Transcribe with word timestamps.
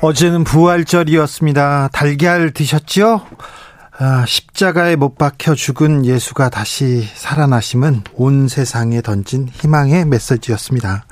어제는 0.00 0.44
부활절이었습니다. 0.44 1.88
달걀 1.92 2.52
드셨죠? 2.52 3.26
아, 3.98 4.24
십자가에 4.24 4.94
못 4.94 5.18
박혀 5.18 5.56
죽은 5.56 6.06
예수가 6.06 6.50
다시 6.50 7.02
살아나심은 7.16 8.04
온 8.14 8.46
세상에 8.46 9.02
던진 9.02 9.48
희망의 9.48 10.04
메시지였습니다. 10.04 11.04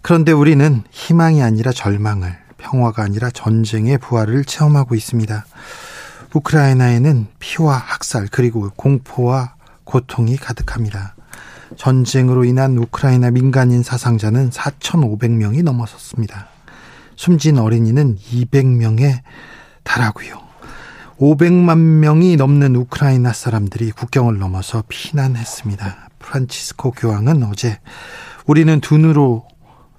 그런데 0.00 0.32
우리는 0.32 0.82
희망이 0.90 1.42
아니라 1.42 1.70
절망을, 1.70 2.34
평화가 2.56 3.02
아니라 3.02 3.28
전쟁의 3.28 3.98
부활을 3.98 4.46
체험하고 4.46 4.94
있습니다. 4.94 5.44
우크라이나에는 6.32 7.26
피와 7.40 7.76
학살, 7.76 8.28
그리고 8.30 8.70
공포와 8.74 9.56
고통이 9.84 10.38
가득합니다. 10.38 11.14
전쟁으로 11.76 12.44
인한 12.44 12.78
우크라이나 12.78 13.30
민간인 13.30 13.82
사상자는 13.82 14.48
4,500명이 14.48 15.62
넘어섰습니다. 15.62 16.53
숨진 17.16 17.58
어린이는 17.58 18.16
200명에 18.16 19.20
달하고요. 19.82 20.42
500만 21.18 21.78
명이 21.78 22.36
넘는 22.36 22.74
우크라이나 22.74 23.32
사람들이 23.32 23.92
국경을 23.92 24.38
넘어서 24.38 24.82
피난했습니다. 24.88 26.08
프란치스코 26.18 26.92
교황은 26.92 27.44
어제 27.44 27.78
우리는 28.46 28.80
두 28.80 28.98
눈으로 28.98 29.46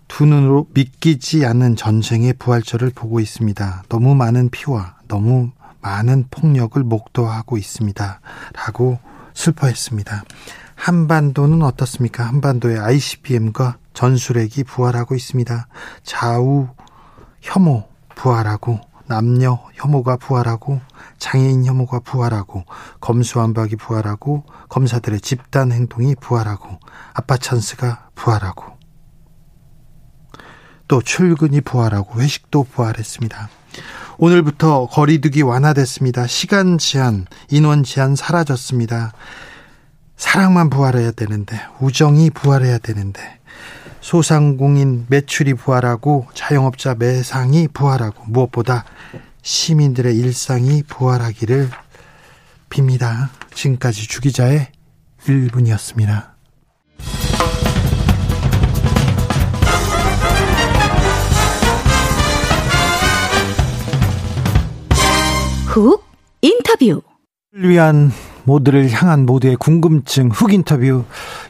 두 0.08 0.26
눈으로 0.26 0.68
믿기지 0.74 1.46
않는 1.46 1.76
전쟁의 1.76 2.34
부활절을 2.34 2.92
보고 2.94 3.20
있습니다. 3.20 3.84
너무 3.90 4.14
많은 4.14 4.50
피와 4.50 4.98
너무 5.08 5.52
많은 5.82 6.26
폭력을 6.30 6.82
목도하고 6.84 7.58
있습니다. 7.58 8.20
라고 8.54 9.00
슬퍼했습니다. 9.34 10.24
한반도는 10.76 11.62
어떻습니까? 11.62 12.28
한반도의 12.28 12.80
ICBM과 12.80 13.78
전술핵이 13.94 14.64
부활하고 14.68 15.16
있습니다. 15.16 15.68
좌우 16.04 16.68
혐오 17.46 17.88
부활하고 18.16 18.80
남녀 19.06 19.60
혐오가 19.76 20.18
부활하고 20.18 20.82
장애인 21.20 21.64
혐오가 21.64 22.00
부활하고 22.00 22.66
검수완박이 23.02 23.76
부활하고 23.76 24.44
검사들의 24.68 25.22
집단 25.22 25.72
행동이 25.72 26.16
부활하고 26.16 26.80
아빠 27.14 27.38
찬스가 27.38 28.10
부활하고 28.16 28.64
또 30.88 31.02
출근이 31.02 31.62
부활하고 31.62 32.20
회식도 32.20 32.64
부활했습니다. 32.64 33.50
오늘부터 34.18 34.88
거리두기 34.88 35.42
완화됐습니다. 35.42 36.26
시간 36.26 36.78
제한, 36.78 37.26
인원 37.50 37.84
제한 37.84 38.16
사라졌습니다. 38.16 39.12
사랑만 40.16 40.70
부활해야 40.70 41.12
되는데, 41.12 41.60
우정이 41.82 42.30
부활해야 42.30 42.78
되는데, 42.78 43.40
소상공인 44.06 45.08
매출이 45.10 45.56
부활하고 45.56 46.28
자영업자 46.36 46.94
매상이 46.94 47.68
부활하고 47.70 48.26
무엇보다 48.28 48.86
시민들의 49.42 50.16
일상이 50.16 50.84
부활하기를 50.84 51.72
빕니다. 52.70 53.30
지금까지 53.56 54.08
주기자의 54.08 54.68
1분이었습니다. 55.22 56.36
훅 65.66 66.06
인터뷰 66.42 67.02
위한 67.54 68.12
모두를 68.46 68.90
향한 68.92 69.26
모두의 69.26 69.58
궁금증 69.58 70.30
훅 70.30 70.54
인터뷰 70.54 71.04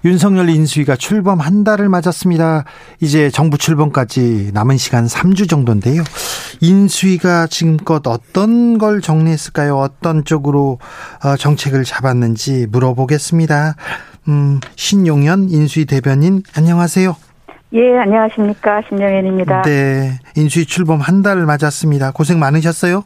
윤석열 0.03 0.49
인수위가 0.49 0.95
출범 0.95 1.39
한 1.39 1.63
달을 1.63 1.89
맞았습니다. 1.89 2.65
이제 3.01 3.29
정부 3.29 3.57
출범까지 3.57 4.51
남은 4.53 4.77
시간 4.77 5.05
3주 5.05 5.47
정도인데요. 5.49 6.03
인수위가 6.61 7.47
지금껏 7.47 8.05
어떤 8.07 8.77
걸 8.77 9.01
정리했을까요? 9.01 9.77
어떤 9.77 10.23
쪽으로 10.23 10.79
어, 11.23 11.35
정책을 11.35 11.83
잡았는지 11.83 12.67
물어보겠습니다. 12.71 13.75
음, 14.27 14.59
신용현 14.75 15.49
인수위 15.49 15.85
대변인 15.85 16.41
안녕하세요. 16.57 17.15
예, 17.73 17.97
안녕하십니까. 17.97 18.81
신영현입니다. 18.87 19.63
네. 19.63 20.19
인수위 20.35 20.65
출범 20.65 21.01
한 21.01 21.21
달을 21.21 21.45
맞았습니다. 21.45 22.11
고생 22.11 22.39
많으셨어요? 22.39 23.03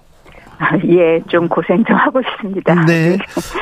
예, 0.89 1.21
좀 1.29 1.47
고생 1.47 1.83
좀 1.85 1.95
하고 1.95 2.19
있습니다. 2.21 2.85
네. 2.85 3.17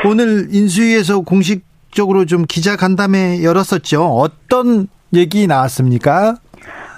오늘 0.05 0.47
인수위에서 0.51 1.21
공식적으로 1.21 2.25
좀 2.25 2.45
기자 2.47 2.75
간담회 2.75 3.43
열었었죠. 3.43 4.03
어떤 4.03 4.87
얘기 5.13 5.47
나왔습니까? 5.47 6.35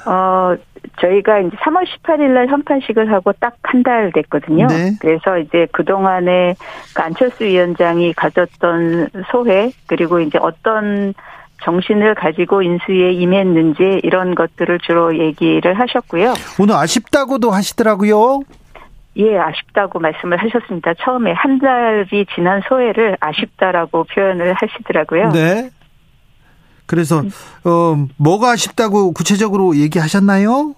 어, 0.06 0.56
저희가 1.02 1.40
이제 1.40 1.56
3월 1.58 1.84
18일 1.86 2.30
날 2.34 2.48
현판식을 2.48 3.12
하고 3.12 3.34
딱 3.34 3.54
한 3.64 3.84
달 3.84 4.12
됐거든요. 4.14 4.66
네. 4.68 4.94
그래서 5.00 5.38
이제 5.38 5.68
그동안에 5.72 6.56
그 6.96 7.02
안철수 7.02 7.44
위원장이 7.44 8.14
가졌던 8.14 9.10
소회, 9.31 9.72
그리고 9.86 10.20
이제 10.20 10.40
어떤 10.42 11.14
정신을 11.64 12.16
가지고 12.16 12.62
인수위에 12.64 13.12
임했는지 13.12 14.00
이런 14.04 14.34
것들을 14.34 14.80
주로 14.80 15.18
얘기를 15.20 15.78
하셨고요. 15.80 16.34
오늘 16.60 16.76
아쉽다고도 16.76 17.52
하시더라고요. 17.52 18.40
예, 19.19 19.38
아쉽다고 19.38 20.00
말씀을 20.00 20.38
하셨습니다. 20.38 20.94
처음에 20.96 21.34
한 21.34 21.59
달이 21.59 22.25
지난 22.34 22.62
소회를 22.68 23.18
아쉽다라고 23.19 24.06
표현을 24.06 24.53
하시더라고요. 24.53 25.31
네. 25.31 25.69
그래서 26.85 27.19
어 27.66 28.07
뭐가 28.18 28.52
아쉽다고 28.52 29.13
구체적으로 29.13 29.75
얘기하셨나요? 29.75 30.74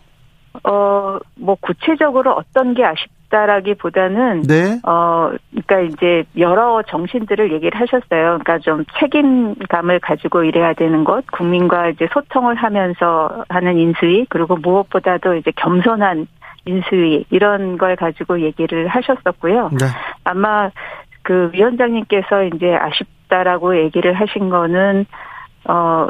어, 0.63 1.17
뭐 1.35 1.55
구체적으로 1.61 2.33
어떤 2.33 2.73
게 2.73 2.83
아쉽다라기보다는 2.83 4.41
네. 4.43 4.79
어, 4.83 5.31
그러니까 5.51 5.79
이제 5.79 6.23
여러 6.37 6.81
정신들을 6.83 7.53
얘기를 7.53 7.79
하셨어요. 7.79 8.39
그러니까 8.39 8.59
좀 8.59 8.83
책임감을 8.99 9.99
가지고 10.01 10.43
일해야 10.43 10.73
되는 10.73 11.03
것, 11.05 11.25
국민과 11.31 11.89
이제 11.89 12.07
소통을 12.13 12.55
하면서 12.55 13.45
하는 13.47 13.77
인수위, 13.77 14.25
그리고 14.29 14.57
무엇보다도 14.57 15.35
이제 15.35 15.51
겸손한 15.55 16.27
인수위 16.65 17.25
이런 17.29 17.77
걸 17.77 17.95
가지고 17.95 18.41
얘기를 18.41 18.87
하셨었고요. 18.87 19.69
네. 19.79 19.85
아마 20.23 20.69
그 21.23 21.49
위원장님께서 21.53 22.43
이제 22.45 22.75
아쉽다라고 22.75 23.77
얘기를 23.77 24.13
하신 24.13 24.49
거는 24.49 25.05
어 25.65 26.07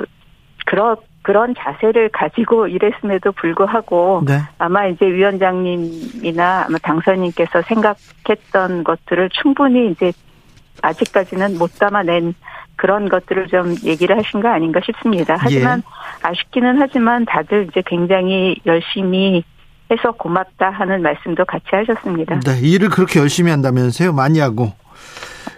그런 0.65 0.95
그런 1.23 1.53
자세를 1.55 2.09
가지고 2.09 2.67
일했음에도 2.67 3.31
불구하고 3.33 4.23
네. 4.25 4.39
아마 4.57 4.87
이제 4.87 5.05
위원장님이나 5.05 6.65
아마 6.67 6.77
당선인께서 6.79 7.61
생각했던 7.61 8.83
것들을 8.83 9.29
충분히 9.29 9.91
이제 9.91 10.11
아직까지는 10.81 11.57
못 11.59 11.77
담아낸 11.77 12.33
그런 12.75 13.09
것들을 13.09 13.47
좀 13.47 13.75
얘기를 13.83 14.17
하신 14.17 14.41
거 14.41 14.47
아닌가 14.47 14.79
싶습니다. 14.83 15.35
하지만 15.37 15.79
예. 15.79 16.27
아쉽기는 16.27 16.81
하지만 16.81 17.25
다들 17.25 17.67
이제 17.69 17.83
굉장히 17.85 18.55
열심히 18.65 19.43
해서 19.91 20.11
고맙다 20.13 20.69
하는 20.69 21.01
말씀도 21.01 21.45
같이 21.45 21.65
하셨습니다. 21.71 22.39
네, 22.39 22.59
일을 22.61 22.89
그렇게 22.89 23.19
열심히 23.19 23.51
한다면서요? 23.51 24.13
많이 24.13 24.39
하고. 24.39 24.71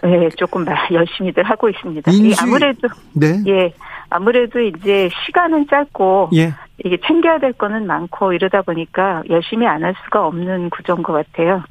네, 0.02 0.28
조금 0.36 0.64
열심히들 0.90 1.44
하고 1.44 1.68
있습니다. 1.68 2.10
인수... 2.10 2.42
아무래도 2.42 2.88
네. 3.12 3.40
예, 3.46 3.72
아무래도 4.10 4.60
이제 4.60 5.08
시간은 5.26 5.66
짧고 5.70 6.30
예. 6.34 6.52
이게 6.84 6.98
챙겨야 7.06 7.38
될 7.38 7.52
거는 7.52 7.86
많고 7.86 8.32
이러다 8.32 8.62
보니까 8.62 9.22
열심히 9.30 9.66
안 9.66 9.82
할 9.84 9.94
수가 10.04 10.26
없는 10.26 10.70
구조인 10.70 11.02
것 11.02 11.12
같아요. 11.12 11.62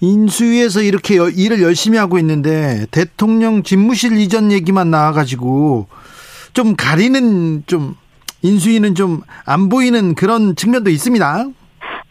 인수위에서 0.00 0.80
이렇게 0.82 1.16
일을 1.16 1.62
열심히 1.62 1.98
하고 1.98 2.18
있는데 2.18 2.86
대통령 2.90 3.62
집무실 3.62 4.16
이전 4.16 4.50
얘기만 4.50 4.90
나와가지고 4.90 5.86
좀 6.54 6.74
가리는 6.76 7.64
좀 7.66 7.94
인수위는 8.42 8.94
좀 8.94 9.20
안 9.44 9.68
보이는 9.68 10.14
그런 10.14 10.56
측면도 10.56 10.90
있습니다. 10.90 11.44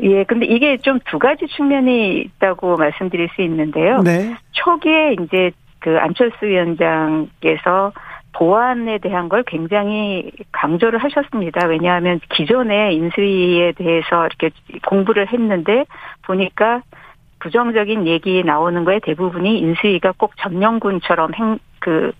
예, 0.05 0.23
근데 0.23 0.45
이게 0.45 0.77
좀 0.77 0.99
두 1.05 1.19
가지 1.19 1.47
측면이 1.47 2.19
있다고 2.21 2.77
말씀드릴 2.77 3.29
수 3.35 3.41
있는데요. 3.41 4.01
네. 4.01 4.35
초기에 4.51 5.15
이제 5.19 5.51
그 5.79 5.97
안철수 5.97 6.45
위원장께서 6.45 7.91
보안에 8.33 8.97
대한 8.97 9.29
걸 9.29 9.43
굉장히 9.43 10.31
강조를 10.51 10.99
하셨습니다. 10.99 11.67
왜냐하면 11.67 12.19
기존에 12.33 12.93
인수위에 12.93 13.71
대해서 13.73 14.25
이렇게 14.25 14.49
공부를 14.85 15.31
했는데 15.31 15.85
보니까 16.23 16.81
부정적인 17.39 18.07
얘기 18.07 18.43
나오는 18.43 18.83
거에 18.83 18.99
대부분이 18.99 19.59
인수위가 19.59 20.13
꼭 20.17 20.33
전용군처럼 20.37 21.33
행, 21.35 21.59
그 21.79 22.11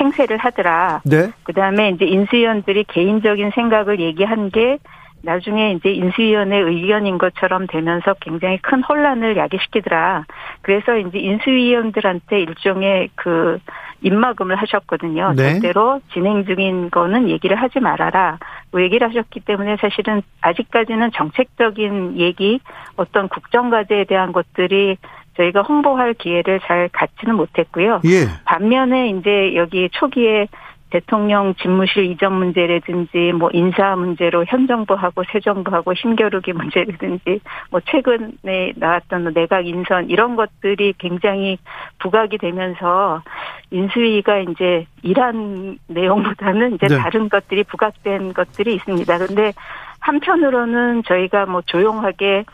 행세를 0.00 0.36
하더라. 0.36 1.00
네. 1.04 1.30
그 1.42 1.52
다음에 1.52 1.90
이제 1.90 2.04
인수위원들이 2.04 2.84
개인적인 2.84 3.50
생각을 3.54 3.98
얘기한 4.00 4.50
게 4.50 4.78
나중에 5.22 5.72
이제 5.72 5.90
인수위원회 5.90 6.58
의견인 6.58 7.18
것처럼 7.18 7.66
되면서 7.66 8.14
굉장히 8.20 8.58
큰 8.58 8.82
혼란을 8.82 9.36
야기시키더라. 9.36 10.24
그래서 10.62 10.96
이제 10.96 11.18
인수위원들한테 11.18 12.40
일종의 12.40 13.10
그 13.14 13.58
입막음을 14.02 14.56
하셨거든요. 14.56 15.32
네. 15.34 15.52
절대로 15.52 16.00
진행 16.12 16.44
중인 16.44 16.90
거는 16.90 17.28
얘기를 17.28 17.56
하지 17.56 17.80
말아라. 17.80 18.38
뭐 18.70 18.82
얘기를 18.82 19.08
하셨기 19.08 19.40
때문에 19.40 19.76
사실은 19.80 20.22
아직까지는 20.42 21.12
정책적인 21.12 22.18
얘기, 22.18 22.60
어떤 22.96 23.28
국정과제에 23.28 24.04
대한 24.04 24.32
것들이 24.32 24.96
저희가 25.36 25.62
홍보할 25.62 26.14
기회를 26.14 26.60
잘 26.60 26.88
갖지는 26.92 27.34
못했고요. 27.34 28.00
예. 28.04 28.26
반면에 28.44 29.08
이제 29.10 29.54
여기 29.54 29.88
초기에 29.92 30.48
대통령 30.90 31.54
집무실 31.56 32.04
이전 32.04 32.34
문제라든지 32.34 33.32
뭐 33.32 33.50
인사 33.52 33.96
문제로 33.96 34.44
현 34.46 34.66
정부하고 34.66 35.24
새 35.32 35.40
정부하고 35.40 35.94
힘겨루기 35.94 36.52
문제라든지 36.52 37.40
뭐 37.70 37.80
최근에 37.80 38.72
나왔던 38.76 39.22
뭐 39.24 39.32
내각 39.32 39.66
인선 39.66 40.10
이런 40.10 40.36
것들이 40.36 40.94
굉장히 40.98 41.58
부각이 41.98 42.38
되면서 42.38 43.22
인수위가 43.70 44.38
이제 44.38 44.86
일한 45.02 45.78
내용보다는 45.88 46.74
이제 46.74 46.86
네. 46.86 46.98
다른 46.98 47.28
것들이 47.28 47.64
부각된 47.64 48.32
것들이 48.32 48.74
있습니다. 48.76 49.18
그런데 49.18 49.52
한편으로는 50.00 51.02
저희가 51.04 51.46
뭐 51.46 51.62
조용하게 51.62 52.44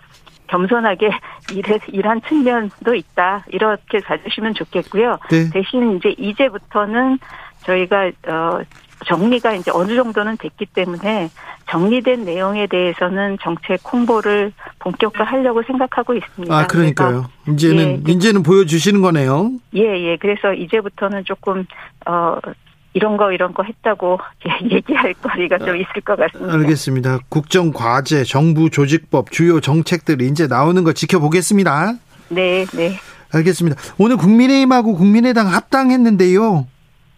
겸손하게 0.47 1.11
일해, 1.55 1.79
일한 1.89 2.21
측면도 2.23 2.95
있다. 2.95 3.45
이렇게 3.49 3.99
봐주시면 4.01 4.55
좋겠고요. 4.55 5.19
네. 5.31 5.51
대신 5.51 5.97
이제 5.97 6.15
이제부터는 6.19 7.19
저희가 7.65 8.11
어 8.29 8.61
정리가 9.07 9.55
이제 9.55 9.71
어느 9.75 9.95
정도는 9.97 10.37
됐기 10.37 10.67
때문에 10.67 11.31
정리된 11.71 12.25
내용에 12.25 12.67
대해서는 12.67 13.39
정책 13.43 13.81
홍보를 13.93 14.53
본격화하려고 14.79 15.63
생각하고 15.63 16.15
있습니다. 16.15 16.57
아 16.57 16.67
그러니까요. 16.67 17.27
이제는 17.49 18.05
예, 18.07 18.13
이제는 18.13 18.43
보여주시는 18.43 19.03
거네요. 19.03 19.53
예 19.75 19.81
예. 19.81 20.17
그래서 20.17 20.53
이제부터는 20.53 21.25
조금 21.25 21.67
어 22.07 22.39
이런 22.95 23.17
거 23.17 23.33
이런 23.33 23.55
거 23.55 23.63
했다고 23.63 24.19
얘기할 24.71 25.15
거리가 25.15 25.59
좀 25.59 25.77
있을 25.77 26.03
것 26.05 26.17
같습니다. 26.17 26.53
알겠습니다. 26.55 27.19
국정 27.29 27.73
과제, 27.73 28.25
정부 28.25 28.71
조직법, 28.71 29.31
주요 29.31 29.61
정책들이 29.61 30.27
이제 30.27 30.47
나오는 30.47 30.85
거 30.85 30.93
지켜보겠습니다. 30.93 31.95
네, 32.29 32.67
네. 32.75 32.93
알겠습니다. 33.33 33.81
오늘 33.99 34.17
국민의힘하고 34.17 34.95
국민의당 34.95 35.49
합당했는데요. 35.49 36.67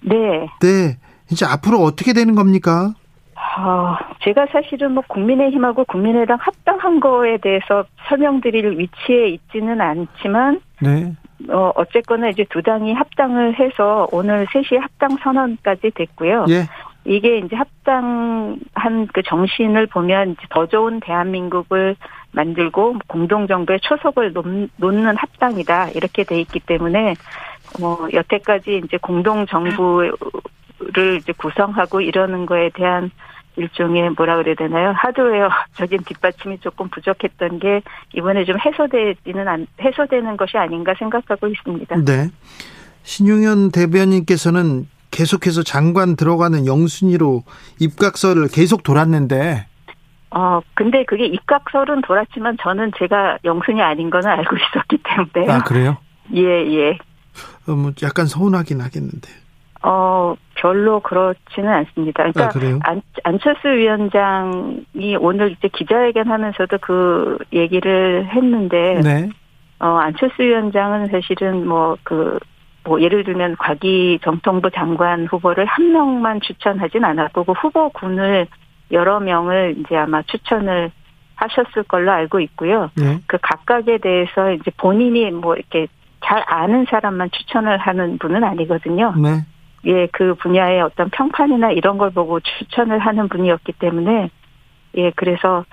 네. 0.04 0.48
네. 0.60 0.98
이제 1.30 1.46
앞으로 1.46 1.78
어떻게 1.78 2.12
되는 2.12 2.34
겁니까? 2.34 2.94
아, 3.34 3.98
제가 4.22 4.46
사실은 4.52 4.92
뭐 4.92 5.02
국민의힘하고 5.06 5.84
국민의당 5.84 6.38
합당한 6.40 7.00
거에 7.00 7.38
대해서 7.38 7.84
설명드릴 8.08 8.78
위치에 8.78 9.28
있지는 9.28 9.80
않지만, 9.80 10.60
네. 10.80 11.14
어, 11.48 11.72
어쨌거나 11.74 12.28
이제 12.28 12.44
두 12.50 12.62
당이 12.62 12.94
합당을 12.94 13.58
해서 13.58 14.08
오늘 14.12 14.46
3시 14.46 14.78
합당 14.78 15.16
선언까지 15.22 15.92
됐고요. 15.94 16.46
예. 16.48 16.64
이게 17.06 17.38
이제 17.38 17.54
합당한 17.54 19.06
그 19.12 19.22
정신을 19.22 19.86
보면 19.88 20.32
이제 20.32 20.42
더 20.50 20.66
좋은 20.66 21.00
대한민국을 21.00 21.96
만들고 22.32 22.96
공동정부의 23.06 23.80
초석을 23.82 24.32
놓는 24.76 25.16
합당이다. 25.16 25.90
이렇게 25.90 26.24
돼 26.24 26.40
있기 26.40 26.60
때문에 26.60 27.14
뭐 27.78 28.08
여태까지 28.12 28.82
이제 28.84 28.96
공동 28.98 29.46
정부를 29.46 30.12
이제 31.20 31.32
구성하고 31.32 32.00
이러는 32.00 32.46
거에 32.46 32.70
대한 32.74 33.10
일종의 33.56 34.10
뭐라 34.10 34.36
그래야 34.36 34.54
되나요? 34.54 34.92
하드웨어적인 34.96 36.04
뒷받침이 36.04 36.58
조금 36.58 36.88
부족했던 36.88 37.60
게 37.60 37.82
이번에 38.12 38.44
좀 38.44 38.56
해소되지는 38.58 39.46
안, 39.46 39.66
해소되는 39.80 40.36
것이 40.36 40.56
아닌가 40.56 40.94
생각하고 40.98 41.46
있습니다. 41.46 41.96
네. 42.04 42.30
신용현 43.02 43.70
대변인께서는 43.70 44.88
계속해서 45.10 45.62
장관 45.62 46.16
들어가는 46.16 46.66
영순위로 46.66 47.44
입각서를 47.80 48.48
계속 48.48 48.82
돌았는데 48.82 49.66
어, 50.30 50.60
근데 50.74 51.04
그게 51.04 51.26
입각설은 51.26 52.02
돌았지만 52.02 52.56
저는 52.60 52.90
제가 52.98 53.38
영순이 53.44 53.80
아닌 53.80 54.10
거는 54.10 54.28
알고 54.28 54.56
있었기 54.58 54.98
때문에. 55.04 55.52
아, 55.52 55.62
그래요? 55.62 55.96
예, 56.34 56.42
예. 56.42 56.98
어, 57.66 57.72
뭐 57.72 57.92
약간 58.02 58.26
서운하긴 58.26 58.80
하겠는데. 58.80 59.28
어, 59.82 60.34
별로 60.54 61.00
그렇지는 61.00 61.68
않습니다. 61.70 62.22
그러니까 62.22 62.44
아, 62.44 62.48
그래요? 62.48 62.78
안, 62.82 63.02
안철수 63.22 63.68
위원장이 63.68 65.16
오늘 65.20 65.52
이제 65.52 65.68
기자회견 65.68 66.30
하면서도 66.30 66.78
그 66.80 67.38
얘기를 67.52 68.26
했는데 68.34 69.00
네. 69.02 69.28
어, 69.80 69.98
안철수 69.98 70.42
위원장은 70.42 71.08
사실은 71.08 71.66
뭐 71.68 71.98
그, 72.02 72.38
뭐 72.84 73.02
예를 73.02 73.24
들면 73.24 73.56
과기 73.58 74.18
정통부 74.22 74.70
장관 74.70 75.26
후보를 75.26 75.66
한 75.66 75.92
명만 75.92 76.40
추천하진 76.40 77.04
않았고 77.04 77.44
그 77.44 77.52
후보군을 77.52 78.46
여러 78.90 79.20
명을 79.20 79.76
이제 79.78 79.96
아마 79.96 80.22
추천을 80.22 80.90
하셨을 81.34 81.82
걸로 81.82 82.12
알고 82.12 82.40
있고요. 82.40 82.90
네. 82.94 83.18
그 83.26 83.36
각각에 83.42 83.98
대해서 83.98 84.52
이제 84.52 84.70
본인이 84.78 85.30
뭐 85.30 85.56
이렇게 85.56 85.88
잘 86.24 86.42
아는 86.46 86.86
사람만 86.88 87.30
추천을 87.30 87.76
하는 87.78 88.18
분은 88.18 88.42
아니거든요. 88.42 89.14
네. 89.16 89.44
예, 89.86 90.06
그 90.12 90.34
분야의 90.34 90.80
어떤 90.80 91.10
평판이나 91.10 91.70
이런 91.72 91.98
걸 91.98 92.10
보고 92.10 92.40
추천을 92.40 92.98
하는 92.98 93.28
분이었기 93.28 93.72
때문에 93.72 94.30
예, 94.96 95.10
그래서 95.10 95.64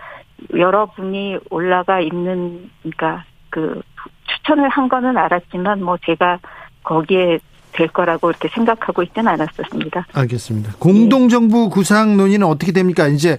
여러분이 0.56 1.38
올라가 1.50 2.02
있는 2.02 2.70
그러니까 2.82 3.24
그 3.50 3.82
추천을 4.28 4.68
한 4.70 4.90
거는 4.90 5.18
알았지만 5.18 5.84
뭐 5.84 5.98
제가 6.06 6.40
거기에 6.84 7.40
될 7.74 7.88
거라고 7.88 8.30
이렇게 8.30 8.50
생각하고 8.50 9.04
있지는 9.04 9.28
않았었습니다. 9.28 10.08
알겠습니다. 10.14 10.74
공동정부 10.80 11.70
구상 11.70 12.18
논의는 12.18 12.46
어떻게 12.48 12.72
됩니까? 12.72 13.08
이제 13.08 13.38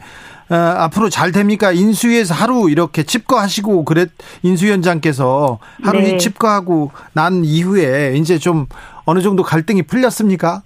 어, 0.50 0.54
앞으로 0.54 1.08
잘 1.08 1.32
됩니까? 1.32 1.72
인수위에서 1.72 2.34
하루 2.34 2.68
이렇게 2.70 3.04
칩거하시고 3.04 3.84
그랬 3.84 4.10
인수위원장께서 4.42 5.58
하루 5.82 6.00
네. 6.00 6.18
칩거하고 6.18 6.92
난 7.14 7.42
이후에 7.44 8.14
이제 8.16 8.38
좀 8.38 8.66
어느 9.04 9.20
정도 9.20 9.42
갈등이 9.42 9.82
풀렸습니까? 9.82 10.62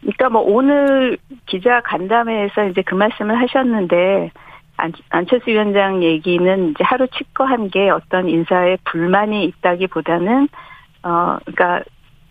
그러니까 0.00 0.28
뭐 0.28 0.42
오늘 0.42 1.18
기자 1.46 1.80
간담회에서 1.80 2.66
이제 2.66 2.82
그 2.82 2.94
말씀을 2.94 3.40
하셨는데 3.40 4.30
안, 4.76 4.92
안철수 5.08 5.50
위원장 5.50 6.02
얘기는 6.02 6.70
이제 6.70 6.84
하루 6.84 7.06
칩거한 7.08 7.70
게 7.70 7.90
어떤 7.90 8.28
인사에 8.28 8.76
불만이 8.84 9.44
있다기보다는 9.44 10.48
어 11.02 11.38
그러니까 11.44 11.82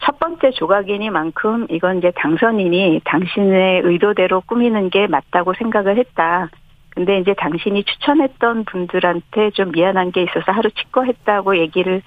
첫 0.01 0.19
번째 0.19 0.51
조각이니만큼 0.51 1.67
이건 1.69 1.99
이제 1.99 2.11
당선인이 2.15 3.01
당신의 3.05 3.81
의도대로 3.83 4.41
꾸미는 4.41 4.89
게 4.89 5.07
맞다고 5.07 5.53
생각을 5.53 5.97
했다. 5.97 6.49
근데 6.89 7.19
이제 7.19 7.33
당신이 7.33 7.83
추천했던 7.83 8.65
분들한테 8.65 9.51
좀 9.51 9.71
미안한 9.71 10.11
게 10.11 10.23
있어서 10.23 10.51
하루 10.51 10.69
치과했다고 10.71 11.57
얘기를 11.57 12.01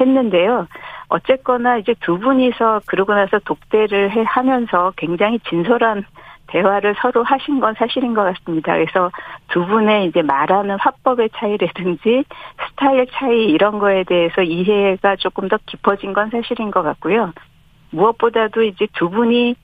했는데요. 0.00 0.68
어쨌거나 1.08 1.78
이제 1.78 1.94
두 2.00 2.18
분이서 2.18 2.82
그러고 2.86 3.12
나서 3.12 3.38
독대를 3.40 4.12
해 4.12 4.22
하면서 4.24 4.92
굉장히 4.96 5.40
진솔한 5.40 6.04
대화를 6.50 6.94
서로 7.00 7.22
하신 7.22 7.60
건 7.60 7.74
사실인 7.74 8.14
것 8.14 8.22
같습니다. 8.24 8.72
그래서 8.74 9.10
두 9.48 9.64
분의 9.66 10.06
이제 10.06 10.22
말하는 10.22 10.76
화법의 10.78 11.30
차이라든지 11.36 12.24
스타일 12.68 13.06
차이 13.12 13.44
이런 13.44 13.78
거에 13.78 14.04
대해서 14.04 14.42
이해가 14.42 15.16
조금 15.16 15.48
더 15.48 15.58
깊어진 15.66 16.12
건 16.12 16.30
사실인 16.30 16.70
것 16.70 16.82
같고요. 16.82 17.32
무엇보다도 17.90 18.62
이제 18.62 18.86
두 18.94 19.10
분이 19.10 19.54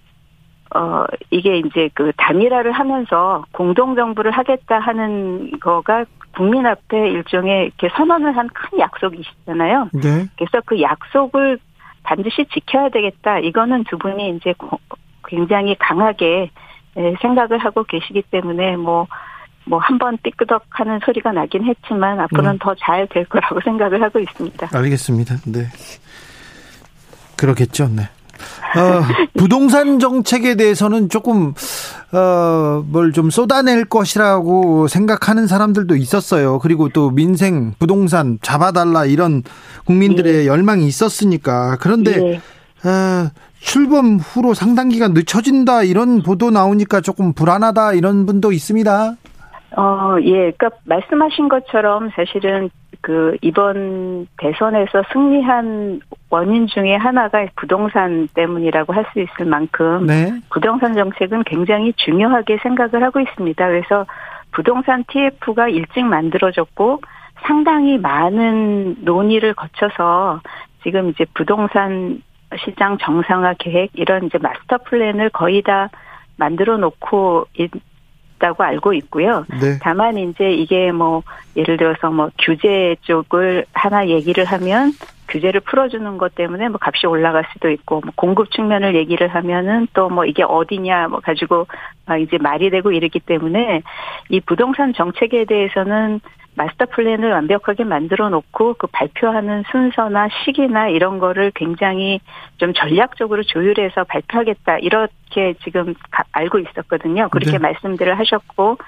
어 0.74 1.04
이게 1.30 1.58
이제 1.58 1.88
그 1.94 2.12
단일화를 2.16 2.72
하면서 2.72 3.44
공동 3.52 3.94
정부를 3.94 4.32
하겠다 4.32 4.80
하는 4.80 5.58
거가 5.60 6.04
국민 6.34 6.66
앞에 6.66 7.08
일종의 7.10 7.66
이렇게 7.66 7.88
선언을 7.96 8.36
한 8.36 8.48
큰 8.48 8.78
약속이시잖아요. 8.80 9.90
네. 9.94 10.26
그래서 10.36 10.60
그 10.64 10.80
약속을 10.80 11.58
반드시 12.02 12.44
지켜야 12.52 12.88
되겠다. 12.88 13.38
이거는 13.38 13.84
두 13.84 13.98
분이 13.98 14.36
이제 14.36 14.54
굉장히 15.26 15.74
강하게 15.78 16.26
예, 16.36 16.50
생각을 17.20 17.58
하고 17.58 17.84
계시기 17.84 18.22
때문에 18.30 18.76
뭐, 18.76 19.06
뭐, 19.64 19.78
한번 19.78 20.16
삐끄덕 20.22 20.62
하는 20.70 20.98
소리가 21.04 21.32
나긴 21.32 21.64
했지만 21.64 22.20
앞으로는 22.20 22.52
네. 22.52 22.58
더잘 22.60 23.08
될 23.08 23.24
거라고 23.26 23.60
생각을 23.64 24.02
하고 24.02 24.18
있습니다. 24.18 24.68
알겠습니다. 24.72 25.36
네. 25.46 25.66
그렇겠죠. 27.36 27.88
네. 27.88 28.02
어, 28.02 29.02
부동산 29.38 29.98
정책에 29.98 30.54
대해서는 30.56 31.08
조금 31.08 31.54
어, 32.12 32.82
뭘 32.86 33.12
좀 33.12 33.30
쏟아낼 33.30 33.84
것이라고 33.86 34.88
생각하는 34.88 35.46
사람들도 35.46 35.96
있었어요. 35.96 36.58
그리고 36.58 36.88
또 36.90 37.10
민생, 37.10 37.72
부동산 37.78 38.38
잡아달라 38.42 39.04
이런 39.06 39.42
국민들의 39.86 40.32
네. 40.32 40.46
열망이 40.46 40.86
있었으니까. 40.86 41.76
그런데 41.80 42.16
네. 42.16 42.40
어, 42.88 43.30
출범 43.58 44.16
후로 44.18 44.54
상당 44.54 44.88
기간 44.88 45.12
늦춰진다 45.12 45.82
이런 45.82 46.22
보도 46.22 46.50
나오니까 46.50 47.00
조금 47.00 47.32
불안하다 47.32 47.94
이런 47.94 48.26
분도 48.26 48.52
있습니다. 48.52 49.16
어, 49.76 50.16
예. 50.22 50.52
그러니까 50.52 50.70
말씀하신 50.84 51.48
것처럼 51.48 52.10
사실은 52.14 52.70
그 53.02 53.36
이번 53.42 54.26
대선에서 54.38 55.02
승리한 55.12 56.00
원인 56.30 56.66
중에 56.66 56.96
하나가 56.96 57.46
부동산 57.56 58.26
때문이라고 58.34 58.92
할 58.92 59.06
수 59.12 59.20
있을 59.20 59.46
만큼 59.46 60.06
네. 60.06 60.32
부동산 60.50 60.94
정책은 60.94 61.44
굉장히 61.44 61.92
중요하게 61.94 62.58
생각을 62.62 63.02
하고 63.04 63.20
있습니다. 63.20 63.66
그래서 63.66 64.06
부동산 64.52 65.04
TF가 65.06 65.68
일찍 65.68 66.04
만들어졌고 66.04 67.02
상당히 67.46 67.98
많은 67.98 68.96
논의를 69.04 69.54
거쳐서 69.54 70.40
지금 70.82 71.10
이제 71.10 71.24
부동산 71.34 72.22
시장 72.64 72.96
정상화 72.98 73.54
계획 73.58 73.90
이런 73.94 74.26
이제 74.26 74.38
마스터 74.38 74.78
플랜을 74.78 75.30
거의 75.30 75.62
다 75.62 75.90
만들어 76.36 76.76
놓고 76.76 77.46
있다고 78.38 78.62
알고 78.62 78.92
있고요. 78.94 79.44
네. 79.60 79.78
다만 79.82 80.16
이제 80.18 80.52
이게 80.52 80.92
뭐 80.92 81.22
예를 81.56 81.76
들어서 81.76 82.10
뭐 82.10 82.30
규제 82.38 82.96
쪽을 83.02 83.66
하나 83.72 84.08
얘기를 84.08 84.44
하면 84.44 84.92
규제를 85.28 85.60
풀어주는 85.60 86.18
것 86.18 86.34
때문에 86.36 86.68
뭐 86.68 86.78
값이 86.80 87.06
올라갈 87.06 87.44
수도 87.52 87.68
있고 87.70 88.00
뭐 88.00 88.12
공급 88.14 88.52
측면을 88.52 88.94
얘기를 88.94 89.26
하면은 89.28 89.88
또 89.92 90.08
뭐 90.08 90.24
이게 90.24 90.44
어디냐 90.44 91.08
뭐 91.08 91.20
가지고 91.20 91.66
막 92.06 92.18
이제 92.18 92.38
말이 92.38 92.70
되고 92.70 92.92
이러기 92.92 93.20
때문에 93.20 93.82
이 94.28 94.40
부동산 94.40 94.94
정책에 94.94 95.44
대해서는 95.46 96.20
마스터 96.56 96.86
플랜을 96.86 97.30
완벽하게 97.30 97.84
만들어 97.84 98.30
놓고 98.30 98.74
그 98.74 98.86
발표하는 98.86 99.62
순서나 99.70 100.28
시기나 100.44 100.88
이런 100.88 101.18
거를 101.18 101.52
굉장히 101.54 102.20
좀 102.56 102.72
전략적으로 102.72 103.42
조율해서 103.42 104.04
발표하겠다 104.04 104.78
이렇게 104.78 105.54
지금 105.62 105.94
알고 106.32 106.58
있었거든요. 106.58 107.28
그렇게 107.28 107.52
네. 107.52 107.58
말씀들을 107.58 108.18
하셨고 108.18 108.78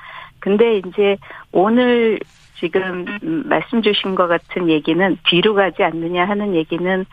근데 0.40 0.78
이제 0.78 1.16
오늘 1.52 2.18
지금 2.58 3.04
말씀 3.22 3.82
주신 3.82 4.14
것 4.14 4.26
같은 4.26 4.68
얘기는 4.68 5.16
뒤로 5.28 5.54
가지 5.54 5.84
않느냐 5.84 6.24
하는 6.24 6.54
얘기는 6.54 7.06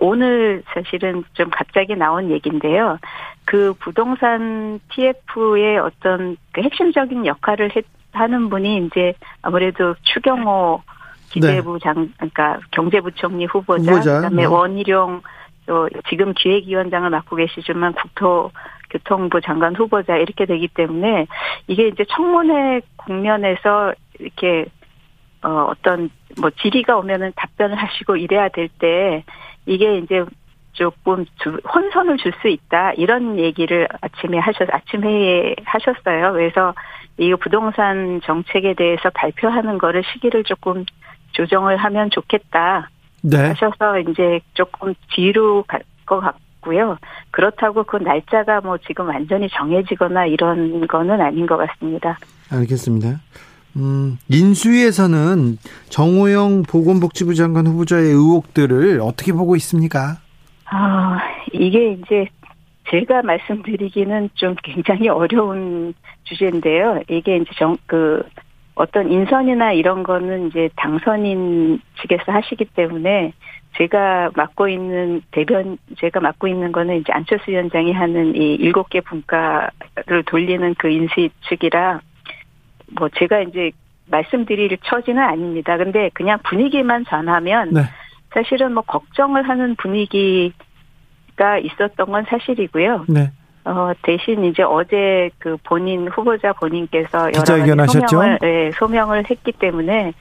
오늘 0.00 0.62
사실은 0.72 1.24
좀 1.34 1.50
갑자기 1.50 1.94
나온 1.96 2.30
얘기인데요. 2.30 2.98
그 3.44 3.74
부동산 3.78 4.80
TF의 4.90 5.78
어떤 5.78 6.36
그 6.52 6.62
핵심적인 6.62 7.26
역할을 7.26 7.76
했, 7.76 7.84
하는 8.16 8.48
분이 8.48 8.86
이제 8.86 9.14
아무래도 9.42 9.94
추경호 10.02 10.82
기재부 11.30 11.74
네. 11.74 11.78
장, 11.82 12.12
그러니까 12.16 12.58
경제부총리 12.70 13.46
후보자, 13.46 13.92
후보자. 13.92 14.16
그다음에 14.16 14.42
네. 14.42 14.44
원희룡 14.46 15.22
또 15.66 15.88
지금 16.08 16.32
기획위원장을 16.32 17.10
맡고 17.10 17.36
계시지만 17.36 17.92
국토 17.94 18.52
교통부 18.90 19.40
장관 19.40 19.74
후보자 19.74 20.16
이렇게 20.16 20.46
되기 20.46 20.68
때문에 20.68 21.26
이게 21.66 21.88
이제 21.88 22.04
청문회 22.08 22.80
국면에서 22.96 23.92
이렇게 24.20 24.66
어 25.42 25.66
어떤 25.70 26.08
뭐 26.40 26.50
질의가 26.50 26.96
오면은 26.96 27.32
답변을 27.36 27.76
하시고 27.76 28.16
이래야 28.16 28.48
될 28.48 28.68
때 28.78 29.24
이게 29.66 29.98
이제 29.98 30.24
조금 30.72 31.24
혼선을 31.74 32.18
줄 32.18 32.32
수 32.40 32.48
있다 32.48 32.92
이런 32.92 33.38
얘기를 33.38 33.88
아침에 34.00 34.38
하셨 34.38 34.68
아침 34.72 35.02
회의에 35.02 35.56
하셨어요. 35.64 36.32
그래서 36.32 36.74
이 37.18 37.34
부동산 37.40 38.20
정책에 38.24 38.74
대해서 38.74 39.10
발표하는 39.10 39.78
거를 39.78 40.02
시기를 40.12 40.44
조금 40.44 40.84
조정을 41.32 41.76
하면 41.76 42.10
좋겠다. 42.10 42.90
네. 43.22 43.48
하셔서 43.48 43.98
이제 44.00 44.40
조금 44.54 44.94
뒤로 45.14 45.64
갈 45.66 45.80
것 46.06 46.20
같고요. 46.20 46.96
그렇다고 47.32 47.84
그 47.84 47.96
날짜가 47.96 48.62
뭐 48.62 48.78
지금 48.78 49.08
완전히 49.08 49.48
정해지거나 49.50 50.26
이런 50.26 50.86
거는 50.86 51.20
아닌 51.20 51.46
것 51.46 51.58
같습니다. 51.58 52.18
알겠습니다. 52.50 53.20
음, 53.76 54.16
인수위에서는 54.28 55.58
정호영 55.90 56.62
보건복지부 56.62 57.34
장관 57.34 57.66
후보자의 57.66 58.06
의혹들을 58.06 59.00
어떻게 59.02 59.32
보고 59.34 59.54
있습니까? 59.56 60.16
아, 60.64 61.18
이게 61.52 61.92
이제 61.92 62.26
제가 62.90 63.22
말씀드리기는 63.22 64.30
좀 64.34 64.54
굉장히 64.62 65.08
어려운 65.08 65.94
주제인데요. 66.24 67.02
이게 67.08 67.36
이제 67.36 67.50
정, 67.58 67.76
그, 67.86 68.22
어떤 68.74 69.10
인선이나 69.10 69.72
이런 69.72 70.02
거는 70.02 70.48
이제 70.48 70.68
당선인 70.76 71.80
측에서 72.00 72.30
하시기 72.30 72.66
때문에 72.66 73.32
제가 73.76 74.30
맡고 74.34 74.68
있는 74.68 75.22
대변, 75.30 75.78
제가 75.98 76.20
맡고 76.20 76.46
있는 76.46 76.72
거는 76.72 76.96
이제 76.98 77.12
안철수 77.12 77.50
위원장이 77.50 77.92
하는 77.92 78.36
이 78.36 78.54
일곱 78.54 78.90
개 78.90 79.00
분과를 79.00 80.24
돌리는 80.26 80.74
그 80.78 80.88
인수위 80.88 81.30
측이라 81.48 82.00
뭐 82.98 83.08
제가 83.16 83.40
이제 83.40 83.70
말씀드릴 84.06 84.76
처지는 84.84 85.22
아닙니다. 85.22 85.76
근데 85.76 86.10
그냥 86.14 86.38
분위기만 86.44 87.04
전하면 87.06 87.70
네. 87.72 87.80
사실은 88.30 88.74
뭐 88.74 88.82
걱정을 88.82 89.48
하는 89.48 89.74
분위기 89.76 90.52
가 91.36 91.58
있었던 91.58 92.06
건 92.06 92.24
사실이고요. 92.28 93.04
네. 93.08 93.30
어, 93.64 93.92
대신 94.02 94.44
이제 94.44 94.62
어제 94.62 95.30
그 95.38 95.56
본인 95.64 96.08
후보자 96.08 96.52
본인께서 96.54 97.30
여러 97.34 97.76
가지 97.76 97.98
소명을, 98.08 98.38
네, 98.40 98.70
소명을 98.72 99.24
했기 99.28 99.52
때문에 99.52 100.12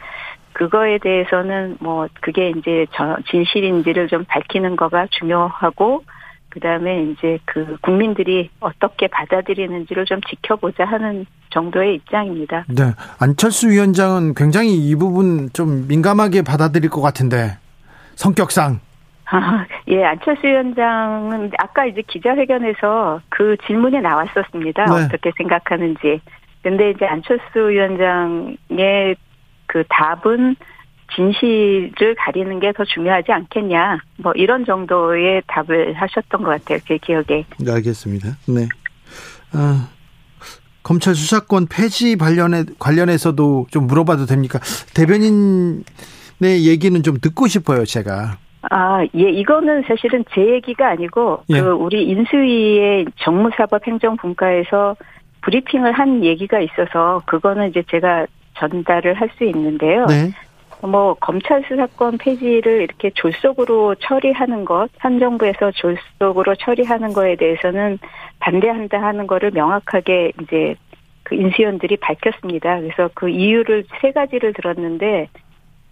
그거에 0.53 0.98
대해서는 0.98 1.77
뭐 1.79 2.07
그게 2.22 2.50
이제 2.50 2.86
진실인지를 3.29 4.07
좀 4.07 4.25
밝히는 4.25 4.75
거가 4.75 5.07
중요하고 5.12 6.03
그다음에 6.50 7.03
이제 7.03 7.38
그 7.45 7.77
국민들이 7.81 8.50
어떻게 8.62 9.07
받아들이는지를 9.07 10.05
좀 10.05 10.22
지켜보자 10.22 10.86
하는 10.86 11.25
정도의 11.50 11.95
입장입니다. 11.95 12.65
네. 12.69 12.93
안철수 13.19 13.69
위원장은 13.69 14.34
굉장히 14.34 14.75
이 14.75 14.95
부분 14.95 15.50
좀 15.53 15.86
민감하게 15.88 16.41
받아들일 16.41 16.89
것 16.89 17.01
같은데 17.01 17.57
성격상 18.15 18.79
아, 19.27 19.65
예, 19.88 20.03
안철수 20.03 20.46
위원장은 20.46 21.51
아까 21.58 21.86
이제 21.86 22.01
기자회견에서 22.08 23.22
그 23.29 23.58
질문이 23.65 24.00
나왔었습니다. 24.01 24.86
네. 24.86 24.91
어떻게 25.05 25.32
생각하는지. 25.38 26.22
근데 26.62 26.91
이제 26.91 27.05
안철수 27.05 27.70
위원장의 27.70 29.15
그 29.67 29.84
답은 29.89 30.55
진실을 31.15 32.15
가리는 32.17 32.60
게 32.60 32.72
더 32.74 32.84
중요하지 32.84 33.32
않겠냐. 33.32 34.00
뭐 34.17 34.32
이런 34.36 34.65
정도의 34.65 35.41
답을 35.48 35.94
하셨던 35.94 36.44
것 36.44 36.50
같아요. 36.50 36.79
제 36.88 36.98
기억에. 36.98 37.46
네, 37.60 37.72
알겠습니다. 37.72 38.29
네. 38.48 38.67
아, 39.53 39.88
검찰 40.84 41.15
수사권 41.15 41.67
폐지 41.67 42.17
관련해, 42.17 42.65
관련해서도 42.79 43.67
좀 43.72 43.88
물어봐도 43.88 44.25
됩니까? 44.25 44.60
대변인의 44.96 45.84
얘기는 46.65 47.01
좀 47.03 47.20
듣고 47.20 47.48
싶어요, 47.48 47.86
제가. 47.86 48.38
아, 48.72 49.03
예, 49.15 49.29
이거는 49.29 49.84
사실은 49.88 50.24
제 50.34 50.41
얘기가 50.41 50.89
아니고 50.89 51.43
예. 51.50 51.62
그 51.62 51.72
우리 51.72 52.03
인수위의 52.05 53.05
정무사법 53.17 53.86
행정분과에서 53.88 54.95
브리핑을 55.41 55.91
한 55.91 56.24
얘기가 56.24 56.60
있어서 56.60 57.22
그거는 57.25 57.69
이제 57.69 57.84
제가 57.89 58.25
전달을 58.55 59.13
할 59.15 59.29
수 59.38 59.43
있는데요. 59.43 60.05
네. 60.05 60.31
뭐 60.81 61.15
검찰 61.15 61.63
수사권 61.67 62.17
폐지를 62.17 62.81
이렇게 62.81 63.10
졸속으로 63.12 63.95
처리하는 63.95 64.65
것, 64.65 64.89
한 65.00 65.19
정부에서 65.19 65.72
졸속으로 65.72 66.55
처리하는 66.55 67.13
거에 67.13 67.36
대해서는 67.36 67.98
반대한다 68.39 69.01
하는 69.01 69.25
거를 69.25 69.51
명확하게 69.51 70.31
이제 70.41 70.75
그 71.24 71.36
인수위원들이 71.36 71.98
밝혔습니다. 71.98 72.79
그래서 72.79 73.10
그 73.13 73.29
이유를 73.29 73.86
세 74.00 74.12
가지를 74.12 74.53
들었는데 74.53 75.27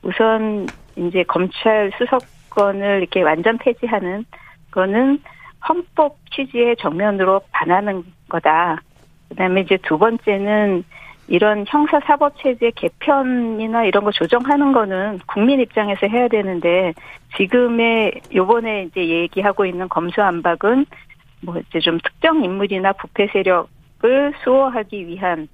우선 0.03 0.67
이제 0.95 1.23
검찰 1.23 1.91
수석 1.97 2.21
정권을 2.53 2.99
이렇게 2.99 3.21
완전 3.21 3.57
폐지하는 3.57 4.25
거는 4.71 5.19
헌법 5.67 6.17
취지에 6.31 6.75
정면으로 6.75 7.41
반하는 7.51 8.03
거다. 8.29 8.81
그다음에 9.29 9.61
이제 9.61 9.77
두 9.77 9.97
번째는 9.97 10.83
이런 11.27 11.63
형사 11.67 11.99
사법 12.01 12.37
체제 12.37 12.71
개편이나 12.75 13.85
이런 13.85 14.03
거 14.03 14.11
조정하는 14.11 14.73
거는 14.73 15.19
국민 15.25 15.59
입장에서 15.61 16.07
해야 16.07 16.27
되는데 16.27 16.93
지금의 17.37 18.21
요번에 18.33 18.83
이제 18.83 19.07
얘기하고 19.07 19.65
있는 19.65 19.87
검수안박은 19.87 20.85
뭐 21.41 21.57
이제 21.57 21.79
좀 21.79 21.97
특정 22.03 22.43
인물이나 22.43 22.93
부패 22.93 23.27
세력을 23.27 24.33
수호하기 24.43 25.07
위한 25.07 25.47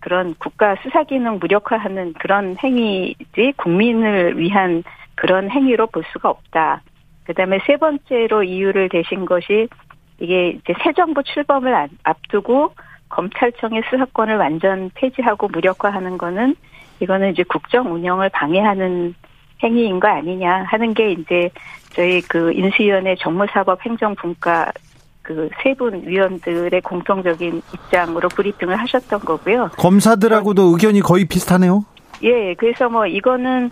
그런 0.00 0.34
국가 0.38 0.76
수사 0.82 1.04
기능 1.04 1.38
무력화하는 1.38 2.14
그런 2.14 2.56
행위지 2.62 3.52
국민을 3.56 4.38
위한 4.38 4.82
그런 5.20 5.50
행위로 5.50 5.88
볼 5.88 6.02
수가 6.12 6.30
없다. 6.30 6.80
그다음에 7.24 7.58
세 7.66 7.76
번째로 7.76 8.42
이유를 8.42 8.88
대신 8.88 9.26
것이 9.26 9.68
이게 10.18 10.48
이제 10.48 10.72
새 10.82 10.94
정부 10.94 11.22
출범을 11.22 11.88
앞두고 12.04 12.72
검찰청의 13.10 13.82
수사권을 13.90 14.38
완전 14.38 14.90
폐지하고 14.94 15.48
무력화하는 15.48 16.16
거는 16.16 16.56
이거는 17.00 17.32
이제 17.32 17.42
국정 17.42 17.92
운영을 17.92 18.30
방해하는 18.30 19.14
행위인 19.62 20.00
거 20.00 20.08
아니냐 20.08 20.64
하는 20.68 20.94
게 20.94 21.12
이제 21.12 21.50
저희 21.90 22.22
그 22.22 22.52
인수위원회 22.54 23.14
정무사법 23.16 23.84
행정분과 23.84 24.72
그 25.22 25.50
세 25.62 25.74
분 25.74 26.02
위원들의 26.06 26.80
공통적인 26.80 27.60
입장으로 27.74 28.30
브리핑을 28.30 28.74
하셨던 28.74 29.20
거고요. 29.20 29.68
검사들하고도 29.76 30.62
의견이 30.72 31.02
거의 31.02 31.26
비슷하네요. 31.26 31.84
예, 32.22 32.54
그래서 32.54 32.88
뭐 32.88 33.06
이거는 33.06 33.70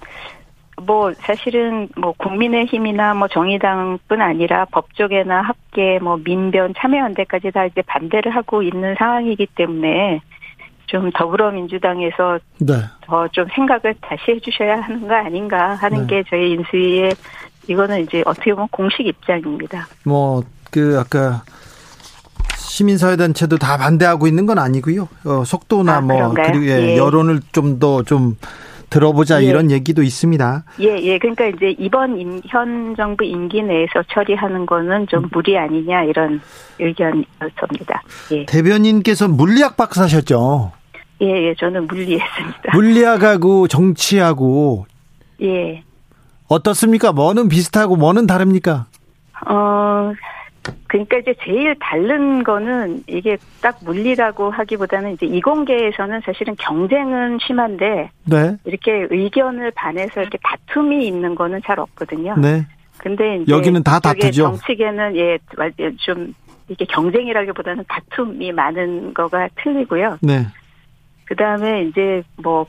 뭐 0.82 1.12
사실은 1.14 1.88
뭐 1.96 2.12
국민의힘이나 2.12 3.14
뭐 3.14 3.28
정의당뿐 3.28 4.20
아니라 4.20 4.64
법조계나 4.66 5.42
학계 5.42 5.98
뭐 5.98 6.16
민변 6.16 6.74
참여연대까지 6.76 7.50
다 7.50 7.64
이제 7.64 7.82
반대를 7.82 8.34
하고 8.34 8.62
있는 8.62 8.94
상황이기 8.98 9.46
때문에 9.54 10.20
좀 10.86 11.10
더불어민주당에서 11.12 12.38
네. 12.58 12.74
더좀 13.02 13.46
생각을 13.54 13.94
다시 14.00 14.22
해주셔야 14.28 14.80
하는 14.80 15.06
거 15.06 15.14
아닌가 15.14 15.74
하는 15.74 16.06
네. 16.06 16.16
게 16.16 16.24
저희 16.30 16.52
인수위의 16.52 17.14
이거는 17.68 18.00
이제 18.00 18.22
어떻게 18.24 18.54
보면 18.54 18.68
공식 18.70 19.06
입장입니다. 19.06 19.86
뭐 20.04 20.42
그 20.70 20.98
아까 20.98 21.42
시민사회단체도 22.56 23.58
다 23.58 23.76
반대하고 23.76 24.26
있는 24.26 24.46
건 24.46 24.58
아니고요. 24.58 25.08
어, 25.24 25.44
속도나 25.44 25.96
아, 25.96 26.00
뭐 26.00 26.32
그리고 26.34 26.66
예, 26.66 26.92
예. 26.92 26.96
여론을 26.96 27.40
좀 27.52 27.78
더좀 27.78 28.04
좀 28.04 28.36
들어보자 28.90 29.42
예. 29.42 29.46
이런 29.46 29.70
얘기도 29.70 30.02
있습니다. 30.02 30.64
예, 30.80 30.98
예. 31.00 31.18
그러니까 31.18 31.46
이제 31.46 31.74
이번 31.78 32.18
임, 32.18 32.40
현 32.46 32.94
정부 32.96 33.24
임기 33.24 33.62
내에서 33.62 34.02
처리하는 34.12 34.66
거는 34.66 35.06
좀 35.08 35.24
음. 35.24 35.28
무리 35.32 35.56
아니냐 35.58 36.04
이런 36.04 36.40
의견이었습니다. 36.78 38.02
예. 38.32 38.46
대변인께서 38.46 39.28
물리학 39.28 39.76
박사셨죠? 39.76 40.72
예, 41.22 41.26
예. 41.26 41.54
저는 41.54 41.86
물리했습니다. 41.86 42.72
물리학하고 42.72 43.68
정치하고 43.68 44.86
예. 45.42 45.82
어떻습니까? 46.48 47.12
뭐는 47.12 47.48
비슷하고 47.48 47.96
뭐는 47.96 48.26
다릅니까? 48.26 48.86
어, 49.46 50.12
그러니까 50.86 51.18
이제 51.18 51.34
제일 51.44 51.74
다른 51.78 52.42
거는 52.42 53.04
이게 53.06 53.36
딱 53.60 53.78
물리라고 53.84 54.50
하기보다는 54.50 55.12
이제 55.12 55.26
이공계에서는 55.26 56.22
사실은 56.24 56.54
경쟁은 56.58 57.38
심한데 57.46 58.10
네. 58.24 58.56
이렇게 58.64 59.06
의견을 59.10 59.70
반해서 59.72 60.22
이렇게 60.22 60.38
다툼이 60.42 61.06
있는 61.06 61.34
거는 61.34 61.60
잘 61.64 61.78
없거든요. 61.78 62.36
네. 62.36 62.66
근데 62.98 63.36
이제 63.36 63.52
여기는 63.52 63.82
다 63.82 64.00
다투죠. 64.00 64.42
정치계는 64.42 65.16
예좀 65.16 66.34
이게 66.68 66.84
경쟁이라기보다는 66.86 67.84
다툼이 67.88 68.52
많은 68.52 69.14
거가 69.14 69.48
틀리고요. 69.62 70.18
네. 70.22 70.46
그다음에 71.26 71.84
이제 71.84 72.22
뭐 72.42 72.66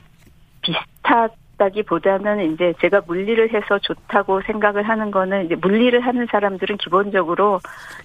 비슷한 0.62 1.28
다기보다는 1.60 2.52
이제 2.52 2.72
제가 2.80 3.02
물리를 3.06 3.52
해서 3.52 3.78
좋다고 3.78 4.40
생각을 4.42 4.82
하는 4.82 5.10
거는 5.10 5.44
이제 5.44 5.54
물리를 5.56 6.00
하는 6.00 6.26
사람들은 6.30 6.78
기본적으로 6.78 7.60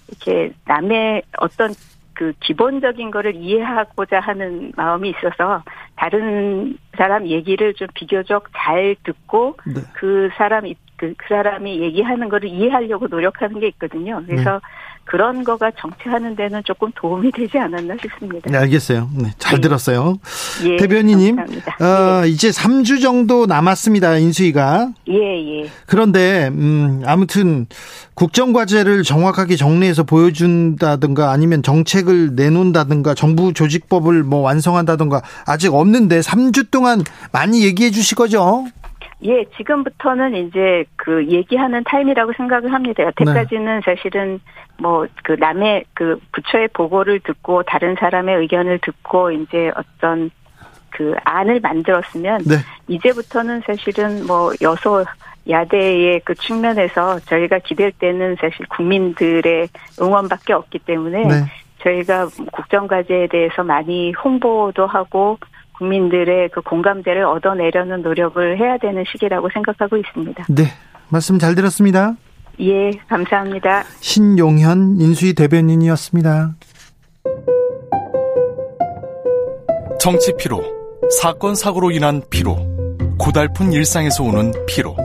이렇게 0.09 0.51
남의 0.65 1.23
어떤 1.37 1.73
그 2.13 2.33
기본적인 2.41 3.11
거를 3.11 3.35
이해하고자 3.35 4.19
하는 4.19 4.71
마음이 4.75 5.09
있어서 5.09 5.63
다른 5.95 6.77
사람 6.97 7.27
얘기를 7.27 7.73
좀 7.73 7.87
비교적 7.93 8.47
잘 8.55 8.95
듣고 9.03 9.57
네. 9.65 9.81
그 9.93 10.29
사람 10.35 10.65
그, 10.97 11.13
그 11.17 11.25
사람이 11.27 11.81
얘기하는 11.81 12.29
거를 12.29 12.49
이해하려고 12.49 13.07
노력하는 13.07 13.59
게 13.59 13.67
있거든요. 13.67 14.21
그래서 14.25 14.53
네. 14.53 14.59
그런 15.05 15.43
거가 15.43 15.71
정치하는 15.79 16.35
데는 16.35 16.63
조금 16.65 16.91
도움이 16.95 17.31
되지 17.31 17.59
않았나 17.59 17.95
싶습니다. 18.01 18.49
네, 18.49 18.57
알겠어요. 18.57 19.09
네, 19.13 19.31
잘 19.37 19.55
네. 19.55 19.61
들었어요. 19.61 20.17
예, 20.63 20.77
대변인님, 20.77 21.37
어, 21.39 22.23
예. 22.23 22.27
이제 22.27 22.49
3주 22.49 23.01
정도 23.01 23.45
남았습니다. 23.45 24.17
인수위가. 24.17 24.89
예, 25.09 25.13
예. 25.13 25.69
그런데 25.85 26.49
음, 26.51 27.03
아무튼 27.05 27.67
국정 28.15 28.51
과제를 28.51 29.03
정확하게 29.03 29.57
정리해서 29.57 30.03
보여준다든가 30.03 31.31
아니면 31.31 31.61
정책을 31.61 32.35
내놓는다든가 32.35 33.13
정부 33.13 33.53
조직법을 33.53 34.23
뭐 34.23 34.39
완성한다든가 34.39 35.21
아직 35.45 35.73
없는데 35.73 36.21
3주 36.21 36.71
동안 36.71 37.03
많이 37.31 37.63
얘기해 37.63 37.91
주실 37.91 38.15
거죠? 38.15 38.65
예, 39.23 39.45
지금부터는 39.57 40.35
이제 40.35 40.85
그 40.95 41.25
얘기하는 41.27 41.83
타임이라고 41.85 42.33
생각을 42.33 42.73
합니다. 42.73 43.03
여태까지는 43.03 43.79
네. 43.79 43.81
사실은 43.83 44.39
뭐 44.77 45.07
그 45.23 45.33
남의 45.33 45.85
그 45.93 46.19
부처의 46.31 46.69
보고를 46.69 47.19
듣고 47.21 47.63
다른 47.63 47.95
사람의 47.99 48.37
의견을 48.37 48.79
듣고 48.79 49.31
이제 49.31 49.71
어떤 49.75 50.29
그 50.91 51.15
안을 51.23 51.59
만들었으면 51.59 52.43
네. 52.45 52.55
이제부터는 52.87 53.61
사실은 53.65 54.25
뭐 54.27 54.53
여소 54.61 55.03
야대의 55.49 56.21
그 56.23 56.35
측면에서 56.35 57.19
저희가 57.21 57.59
기댈 57.59 57.91
때는 57.91 58.35
사실 58.39 58.65
국민들의 58.67 59.67
응원밖에 60.01 60.53
없기 60.53 60.79
때문에 60.79 61.23
네. 61.27 61.43
저희가 61.79 62.27
국정과제에 62.51 63.27
대해서 63.27 63.63
많이 63.63 64.11
홍보도 64.13 64.87
하고 64.87 65.37
국민들의 65.77 66.49
그 66.49 66.61
공감대를 66.61 67.25
얻어내려는 67.25 68.01
노력을 68.01 68.57
해야 68.57 68.77
되는 68.77 69.03
시기라고 69.11 69.49
생각하고 69.53 69.97
있습니다. 69.97 70.45
네. 70.49 70.63
말씀 71.09 71.37
잘 71.37 71.55
들었습니다. 71.55 72.15
예, 72.59 72.91
감사합니다. 73.09 73.83
신용현 73.99 74.97
인수위 74.99 75.33
대변인이었습니다. 75.33 76.55
정치 79.99 80.33
피로, 80.37 80.61
사건 81.19 81.55
사고로 81.55 81.91
인한 81.91 82.21
피로, 82.29 82.55
고달픈 83.17 83.73
일상에서 83.73 84.23
오는 84.23 84.51
피로. 84.67 84.95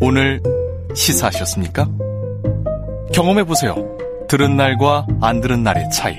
오늘 0.00 0.40
시사하셨습니까? 0.94 1.86
경험해 3.12 3.44
보세요. 3.44 3.74
들은 4.28 4.56
날과 4.56 5.06
안 5.20 5.40
들은 5.40 5.62
날의 5.62 5.90
차이. 5.90 6.18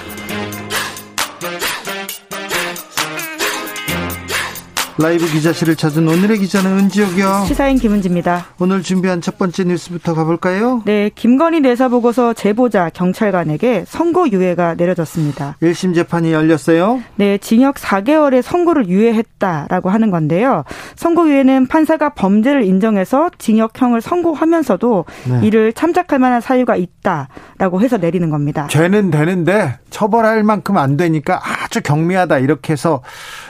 라이브 5.01 5.25
기자실을 5.25 5.75
찾은 5.75 6.07
오늘의 6.07 6.37
기자는 6.37 6.77
은지혁이요. 6.77 7.45
시사인 7.47 7.77
김은지입니다. 7.77 8.45
오늘 8.59 8.83
준비한 8.83 9.19
첫 9.19 9.39
번째 9.39 9.63
뉴스부터 9.63 10.13
가볼까요? 10.13 10.83
네, 10.85 11.09
김건희 11.15 11.61
내사 11.61 11.87
보고서 11.87 12.33
제보자 12.33 12.91
경찰관에게 12.91 13.85
선고 13.87 14.29
유예가 14.29 14.75
내려졌습니다. 14.75 15.55
1심 15.59 15.95
재판이 15.95 16.31
열렸어요? 16.31 17.01
네, 17.15 17.39
징역 17.39 17.75
4개월의 17.75 18.43
선고를 18.43 18.89
유예했다라고 18.89 19.89
하는 19.89 20.11
건데요. 20.11 20.65
선고 20.95 21.27
유예는 21.27 21.65
판사가 21.67 22.13
범죄를 22.13 22.63
인정해서 22.63 23.31
징역형을 23.39 24.01
선고하면서도 24.01 25.05
네. 25.29 25.47
이를 25.47 25.73
참작할 25.73 26.19
만한 26.19 26.41
사유가 26.41 26.75
있다라고 26.75 27.81
해서 27.81 27.97
내리는 27.97 28.29
겁니다. 28.29 28.67
죄는 28.69 29.09
되는데 29.09 29.79
처벌할 29.89 30.43
만큼 30.43 30.77
안 30.77 30.95
되니까 30.95 31.41
아주 31.43 31.81
경미하다 31.81 32.37
이렇게 32.37 32.73
해서 32.73 33.01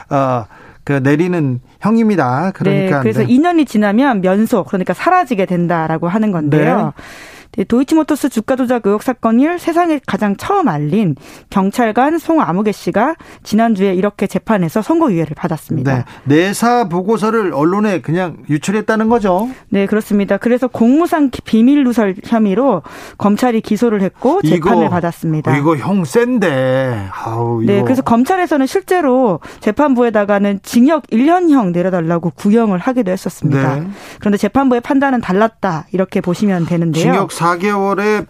어 0.10 0.46
그 0.84 0.94
내리는 0.94 1.60
형입니다. 1.80 2.52
그러니까 2.56 2.98
네, 2.98 3.02
그래서 3.02 3.22
네. 3.22 3.28
2년이 3.28 3.67
지나면 3.67 4.22
면소 4.22 4.63
그러니까 4.63 4.94
사라지게 4.94 5.46
된다라고 5.46 6.08
하는 6.08 6.32
건데요. 6.32 6.94
네. 6.96 7.04
네, 7.58 7.66
도이치모터스 7.66 8.30
주가 8.30 8.56
조작 8.56 8.86
의혹 8.86 9.04
사건을 9.04 9.60
세상에 9.60 10.00
가장 10.08 10.38
처음 10.38 10.70
알린 10.70 11.16
경찰관 11.50 12.18
송아무개 12.18 12.72
씨가 12.72 13.16
지난주에 13.44 13.94
이렇게 13.94 14.26
재판에서 14.26 14.82
선고유예를 14.82 15.36
받았습니다. 15.36 15.98
네, 15.98 16.06
내사 16.24 16.88
보고서를 16.88 17.54
언론에 17.54 18.02
그냥 18.02 18.38
유출했다는 18.50 19.10
거죠? 19.10 19.50
네, 19.70 19.86
그렇습니다. 19.86 20.38
그래서 20.38 20.68
공무상 20.68 21.30
비밀 21.44 21.84
누설 21.84 22.16
혐의로 22.24 22.84
검찰이 23.18 23.60
기소를 23.62 24.02
했고 24.02 24.42
재판을 24.42 24.86
이거, 24.86 24.90
받았습니다. 24.90 25.58
이거 25.58 25.76
형 25.76 26.06
센데. 26.06 27.10
아우, 27.12 27.62
네, 27.64 27.82
그래서 27.82 28.02
검찰에서는 28.02 28.66
실제로 28.66 29.42
재판부에다가는 29.60 30.60
징역 30.64 31.08
1년형 31.08 31.72
내려달라고 31.72 32.32
구형을 32.32 32.80
하기도 32.80 33.12
했었습니다. 33.12 33.76
네. 33.76 33.88
그런데 34.20 34.38
재판부의 34.38 34.82
판단은 34.82 35.20
달랐다 35.20 35.88
이렇게 35.92 36.22
보시면 36.22 36.66
되는데요. 36.66 37.02
징역 37.04 37.32
4개월에 37.42 38.28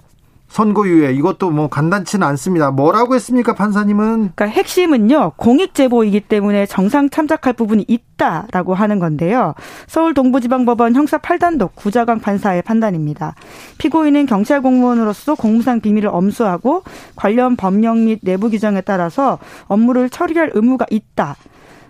선고유예 0.52 1.14
이것도 1.14 1.50
뭐 1.50 1.70
간단치는 1.70 2.28
않습니다. 2.28 2.72
뭐라고 2.72 3.16
했습니까, 3.16 3.56
판사님은? 3.56 4.32
그러니까 4.36 4.46
핵심은요 4.48 5.34
공익 5.38 5.74
제보이기 5.74 6.22
때문에 6.22 6.66
정상 6.66 7.10
참작할 7.10 7.54
부분이 7.54 7.86
있다라고 7.88 8.74
하는 8.74 9.00
건데요. 9.00 9.54
서울 9.88 10.14
동부지방법원 10.14 10.96
형사 10.96 11.18
8단독 11.18 11.72
구자강 11.76 12.20
판사의 12.20 12.64
판단입니다. 12.64 13.36
피고인은 13.78 14.26
경찰 14.26 14.62
공무원으로서 14.62 15.36
공무상 15.36 15.80
비밀을 15.80 16.10
엄수하고 16.12 16.84
관련 17.16 17.56
법령 17.56 18.06
및 18.06 18.20
내부 18.22 18.50
규정에 18.50 18.82
따라서 18.82 19.40
업무를 19.68 20.10
처리할 20.10 20.52
의무가 20.54 20.86
있다. 20.90 21.38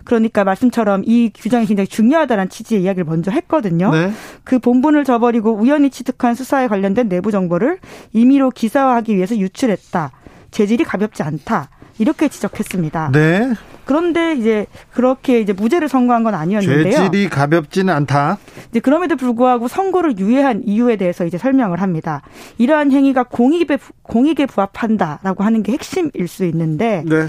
그러니까 0.04 0.44
말씀처럼 0.44 1.02
이 1.06 1.30
규정이 1.34 1.66
굉장히 1.66 1.86
중요하다는 1.86 2.48
취지의 2.48 2.82
이야기를 2.82 3.04
먼저 3.04 3.30
했거든요. 3.30 3.90
네. 3.90 4.12
그 4.44 4.58
본분을 4.58 5.04
저버리고 5.04 5.54
우연히 5.54 5.90
취득한 5.90 6.34
수사에 6.34 6.68
관련된 6.68 7.08
내부 7.08 7.30
정보를 7.30 7.78
임의로 8.12 8.50
기사화하기 8.50 9.16
위해서 9.16 9.36
유출했다. 9.36 10.10
재질이 10.50 10.84
가볍지 10.84 11.22
않다. 11.22 11.70
이렇게 11.98 12.28
지적했습니다. 12.28 13.10
네. 13.12 13.52
그런데 13.84 14.34
이제 14.34 14.66
그렇게 14.92 15.40
이제 15.40 15.52
무죄를 15.52 15.88
선고한 15.88 16.22
건 16.22 16.34
아니었는데요. 16.34 16.92
죄질이 16.92 17.28
가볍지는 17.28 17.92
않다. 17.92 18.38
이제 18.70 18.80
그럼에도 18.80 19.16
불구하고 19.16 19.68
선고를 19.68 20.18
유예한 20.18 20.62
이유에 20.64 20.96
대해서 20.96 21.24
이제 21.24 21.36
설명을 21.36 21.80
합니다. 21.80 22.22
이러한 22.58 22.92
행위가 22.92 23.24
공익에 23.24 23.78
공익에 24.02 24.46
부합한다라고 24.46 25.42
하는 25.42 25.62
게 25.62 25.72
핵심일 25.72 26.28
수 26.28 26.44
있는데 26.44 27.02
네. 27.06 27.28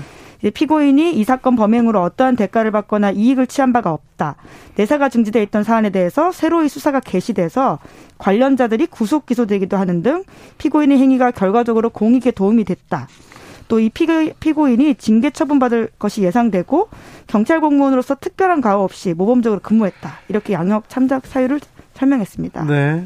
피고인이 0.52 1.14
이 1.14 1.24
사건 1.24 1.56
범행으로 1.56 2.02
어떠한 2.02 2.36
대가를 2.36 2.72
받거나 2.72 3.12
이익을 3.12 3.48
취한 3.48 3.72
바가 3.72 3.92
없다. 3.92 4.36
내사가 4.76 5.10
중지돼 5.10 5.42
있던 5.44 5.64
사안에 5.64 5.90
대해서 5.90 6.32
새로이 6.32 6.68
수사가 6.68 7.00
개시돼서 7.00 7.80
관련자들이 8.18 8.88
구속 8.88 9.26
기소되기도 9.26 9.78
하는 9.78 10.02
등 10.02 10.24
피고인의 10.58 10.98
행위가 10.98 11.32
결과적으로 11.32 11.90
공익에 11.90 12.32
도움이 12.32 12.66
됐다. 12.66 13.08
또이 13.70 13.90
피고 13.90 14.68
인이 14.68 14.96
징계 14.96 15.30
처분받을 15.30 15.90
것이 15.98 16.22
예상되고 16.22 16.90
경찰 17.28 17.62
공무원으로서 17.62 18.16
특별한 18.16 18.62
가호 18.62 18.84
없이 18.84 19.14
모범적으로 19.14 19.62
근무했다. 19.62 20.20
이렇게 20.28 20.54
양형 20.54 20.84
참작 20.90 21.26
사유를 21.26 21.62
설명했습니다. 21.94 22.66
네. 22.66 23.06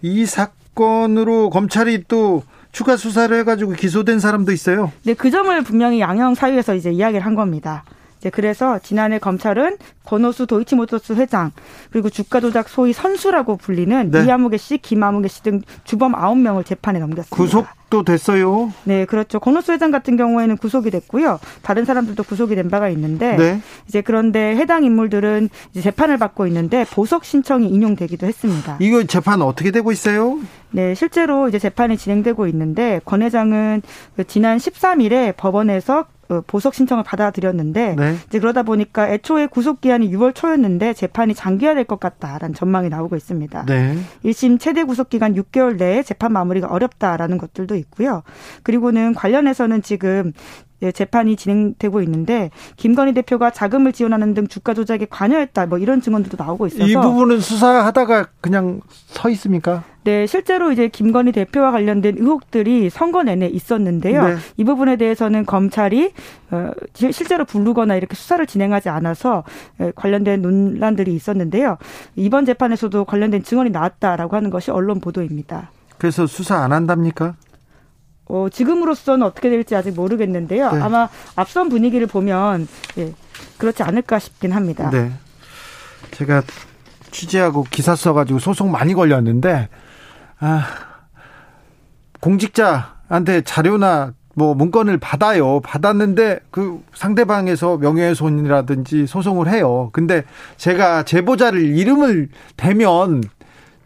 이 0.00 0.24
사건으로 0.24 1.50
검찰이 1.50 2.04
또 2.06 2.44
추가 2.72 2.96
수사를 2.96 3.36
해가지고 3.38 3.72
기소된 3.72 4.20
사람도 4.20 4.52
있어요. 4.52 4.92
네, 5.04 5.14
그 5.14 5.30
점을 5.30 5.60
분명히 5.62 6.00
양형 6.00 6.34
사유에서 6.34 6.74
이제 6.74 6.90
이야기를 6.90 7.24
한 7.24 7.34
겁니다. 7.34 7.84
이제 8.18 8.30
그래서 8.30 8.78
지난해 8.80 9.18
검찰은 9.18 9.78
권오수 10.04 10.46
도이치모터스 10.46 11.12
회장 11.14 11.52
그리고 11.90 12.08
주가 12.10 12.40
조작 12.40 12.68
소위 12.68 12.92
선수라고 12.92 13.56
불리는 13.56 14.10
네. 14.10 14.24
이하무개 14.24 14.56
씨, 14.56 14.78
김하무개 14.78 15.28
씨 15.28 15.42
등 15.42 15.60
주범 15.84 16.12
9명을 16.12 16.64
재판에 16.64 16.98
넘겼습니다. 16.98 17.36
구속도 17.36 18.02
됐어요? 18.04 18.72
네, 18.84 19.04
그렇죠. 19.04 19.38
권오수 19.38 19.72
회장 19.72 19.90
같은 19.90 20.16
경우에는 20.16 20.56
구속이 20.56 20.90
됐고요. 20.90 21.38
다른 21.62 21.84
사람들도 21.84 22.22
구속이 22.22 22.54
된 22.56 22.68
바가 22.70 22.88
있는데 22.90 23.36
네. 23.36 23.60
이제 23.86 24.00
그런데 24.00 24.56
해당 24.56 24.82
인물들은 24.84 25.48
이제 25.72 25.80
재판을 25.82 26.16
받고 26.18 26.46
있는데 26.48 26.84
보석 26.90 27.24
신청이 27.24 27.68
인용되기도 27.68 28.26
했습니다. 28.26 28.76
이거 28.80 29.04
재판 29.04 29.42
어떻게 29.42 29.70
되고 29.70 29.92
있어요? 29.92 30.38
네, 30.70 30.94
실제로 30.94 31.48
이제 31.48 31.58
재판이 31.58 31.96
진행되고 31.96 32.46
있는데 32.48 33.00
권 33.04 33.22
회장은 33.22 33.82
지난 34.26 34.58
13일에 34.58 35.36
법원에서 35.36 36.00
어, 36.00 36.04
보석 36.46 36.74
신청을 36.74 37.04
받아들였는데 37.04 37.94
네. 37.96 38.16
이제 38.26 38.38
그러다 38.38 38.62
보니까 38.62 39.08
애초에 39.08 39.46
구속 39.46 39.80
기한이 39.80 40.10
6월 40.10 40.34
초였는데 40.34 40.92
재판이 40.94 41.34
장기화될 41.34 41.84
것 41.84 41.98
같다라는 42.00 42.54
전망이 42.54 42.88
나오고 42.88 43.16
있습니다. 43.16 43.64
네. 43.66 43.96
1심 44.24 44.60
최대 44.60 44.84
구속 44.84 45.08
기간 45.08 45.34
6개월 45.34 45.76
내에 45.76 46.02
재판 46.02 46.32
마무리가 46.32 46.68
어렵다라는 46.68 47.38
것들도 47.38 47.74
있고요. 47.76 48.22
그리고는 48.62 49.14
관련해서는 49.14 49.82
지금 49.82 50.32
예, 50.36 50.67
재판이 50.92 51.36
진행되고 51.36 52.02
있는데 52.02 52.50
김건희 52.76 53.14
대표가 53.14 53.50
자금을 53.50 53.92
지원하는 53.92 54.34
등 54.34 54.46
주가 54.46 54.74
조작에 54.74 55.06
관여했다 55.10 55.66
뭐 55.66 55.78
이런 55.78 56.00
증언들도 56.00 56.42
나오고 56.42 56.66
있어서 56.68 56.86
이 56.86 56.94
부분은 56.94 57.40
수사하다가 57.40 58.28
그냥 58.40 58.80
서 58.88 59.28
있습니까? 59.30 59.84
네, 60.04 60.26
실제로 60.26 60.72
이제 60.72 60.88
김건희 60.88 61.32
대표와 61.32 61.70
관련된 61.70 62.16
의혹들이 62.18 62.88
선거 62.88 63.22
내내 63.22 63.46
있었는데요. 63.48 64.26
네. 64.26 64.36
이 64.56 64.64
부분에 64.64 64.96
대해서는 64.96 65.44
검찰이 65.44 66.12
어, 66.50 66.70
실제로 66.94 67.44
부르거나 67.44 67.94
이렇게 67.94 68.14
수사를 68.14 68.46
진행하지 68.46 68.88
않아서 68.88 69.44
예, 69.80 69.92
관련된 69.94 70.40
논란들이 70.40 71.14
있었는데요. 71.14 71.76
이번 72.16 72.46
재판에서도 72.46 73.04
관련된 73.04 73.42
증언이 73.42 73.68
나왔다라고 73.68 74.34
하는 74.34 74.48
것이 74.48 74.70
언론 74.70 75.00
보도입니다. 75.00 75.70
그래서 75.98 76.26
수사 76.26 76.56
안 76.56 76.72
한답니까? 76.72 77.34
어, 78.28 78.48
지금으로서는 78.50 79.26
어떻게 79.26 79.50
될지 79.50 79.74
아직 79.74 79.94
모르겠는데요. 79.94 80.72
네. 80.72 80.80
아마 80.80 81.08
앞선 81.34 81.68
분위기를 81.68 82.06
보면 82.06 82.68
예, 82.98 83.12
그렇지 83.56 83.82
않을까 83.82 84.18
싶긴 84.18 84.52
합니다. 84.52 84.90
네. 84.90 85.12
제가 86.12 86.42
취재하고 87.10 87.64
기사 87.70 87.96
써가지고 87.96 88.38
소송 88.38 88.70
많이 88.70 88.94
걸렸는데 88.94 89.68
아, 90.40 90.66
공직자한테 92.20 93.42
자료나 93.42 94.12
뭐 94.34 94.54
문건을 94.54 94.98
받아요. 94.98 95.60
받았는데 95.60 96.40
그 96.50 96.80
상대방에서 96.94 97.78
명예훼손이라든지 97.78 99.06
소송을 99.06 99.48
해요. 99.48 99.90
근데 99.92 100.22
제가 100.56 101.02
제보자를 101.02 101.76
이름을 101.76 102.28
대면 102.56 103.22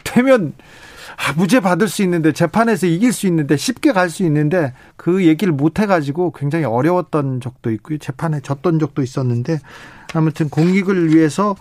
되면 0.05 0.53
아, 1.17 1.33
무죄 1.37 1.61
받을 1.61 1.89
수 1.89 2.03
있는데 2.03 2.33
재판에서 2.33 2.87
이길 2.87 3.13
수 3.13 3.27
있는데 3.27 3.57
쉽게 3.57 3.93
갈 3.93 4.13
수 4.13 4.23
있는데 4.25 4.75
그 4.97 5.25
얘기를 5.25 5.53
못 5.55 5.79
해가지고 5.79 6.33
굉장히 6.33 6.65
어려웠던 6.67 7.41
적도 7.41 7.71
있고요. 7.71 7.99
재판에 7.99 8.41
졌던 8.41 8.79
적도 8.79 9.03
있었는데 9.03 9.59
아무튼 10.13 10.51
공익을 10.51 11.15
위해서 11.15 11.57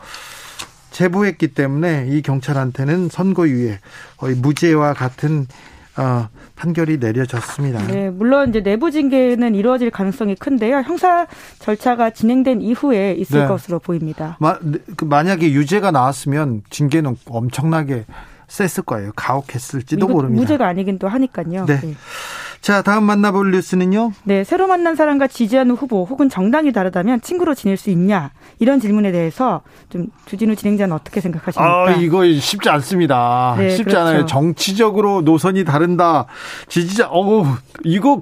제보했기 0.92 1.50
때문에 1.50 2.08
이 2.10 2.22
경찰한테는 2.22 3.08
선고유예 3.10 3.80
거의 4.18 4.36
무죄와 4.36 4.94
같은 4.94 5.48
어, 5.98 6.28
판결이 6.56 6.98
내려졌습니다. 7.00 7.86
네, 7.88 8.10
물론 8.10 8.50
이제 8.50 8.62
내부 8.62 8.92
징계는 8.92 9.56
이루어질 9.56 9.92
가능성이 9.92 10.36
큰데요. 10.36 10.78
형사 10.78 11.28
절차가 11.60 12.12
진행된 12.12 12.62
이후에 12.62 13.14
있을 13.14 13.42
네. 13.42 13.48
것으로 13.48 13.80
보입니다. 13.80 14.38
마, 14.40 14.58
네, 14.62 14.80
그 14.96 15.06
만약에 15.06 15.52
유죄가 15.52 15.92
나왔으면 15.92 16.64
징계는 16.70 17.18
엄청나게 17.26 18.06
셌을 18.52 18.84
거예요. 18.86 19.12
가혹했을지도 19.16 20.08
모릅니다. 20.10 20.42
무죄가 20.42 20.68
아니긴 20.68 21.00
또 21.00 21.08
하니까요. 21.08 21.66
네. 21.66 21.80
네. 21.80 21.96
자, 22.60 22.82
다음 22.82 23.06
만나볼 23.06 23.52
뉴스는요? 23.52 24.12
네, 24.24 24.44
새로 24.44 24.68
만난 24.68 24.96
사람과 24.96 25.28
지지하는 25.28 25.74
후보 25.74 26.04
혹은 26.04 26.30
정당이 26.30 26.74
다르다면 26.74 27.22
친구로 27.22 27.56
지낼 27.56 27.78
수 27.78 27.90
있냐? 27.90 28.32
이런 28.60 28.80
질문에 28.80 29.12
대해서 29.12 29.62
좀 29.90 30.08
주진우 30.26 30.56
진행자는 30.58 30.94
어떻게 30.94 31.22
생각하십니까? 31.22 31.88
아, 31.88 31.92
이거 31.92 32.26
쉽지 32.26 32.70
않습니다. 32.70 33.56
네, 33.58 33.70
쉽지 33.70 33.86
그렇죠. 33.86 34.00
않아요. 34.02 34.26
정치적으로 34.26 35.22
노선이 35.22 35.64
다른다. 35.64 36.26
지지자, 36.68 37.08
어우, 37.08 37.46
이거 37.86 38.22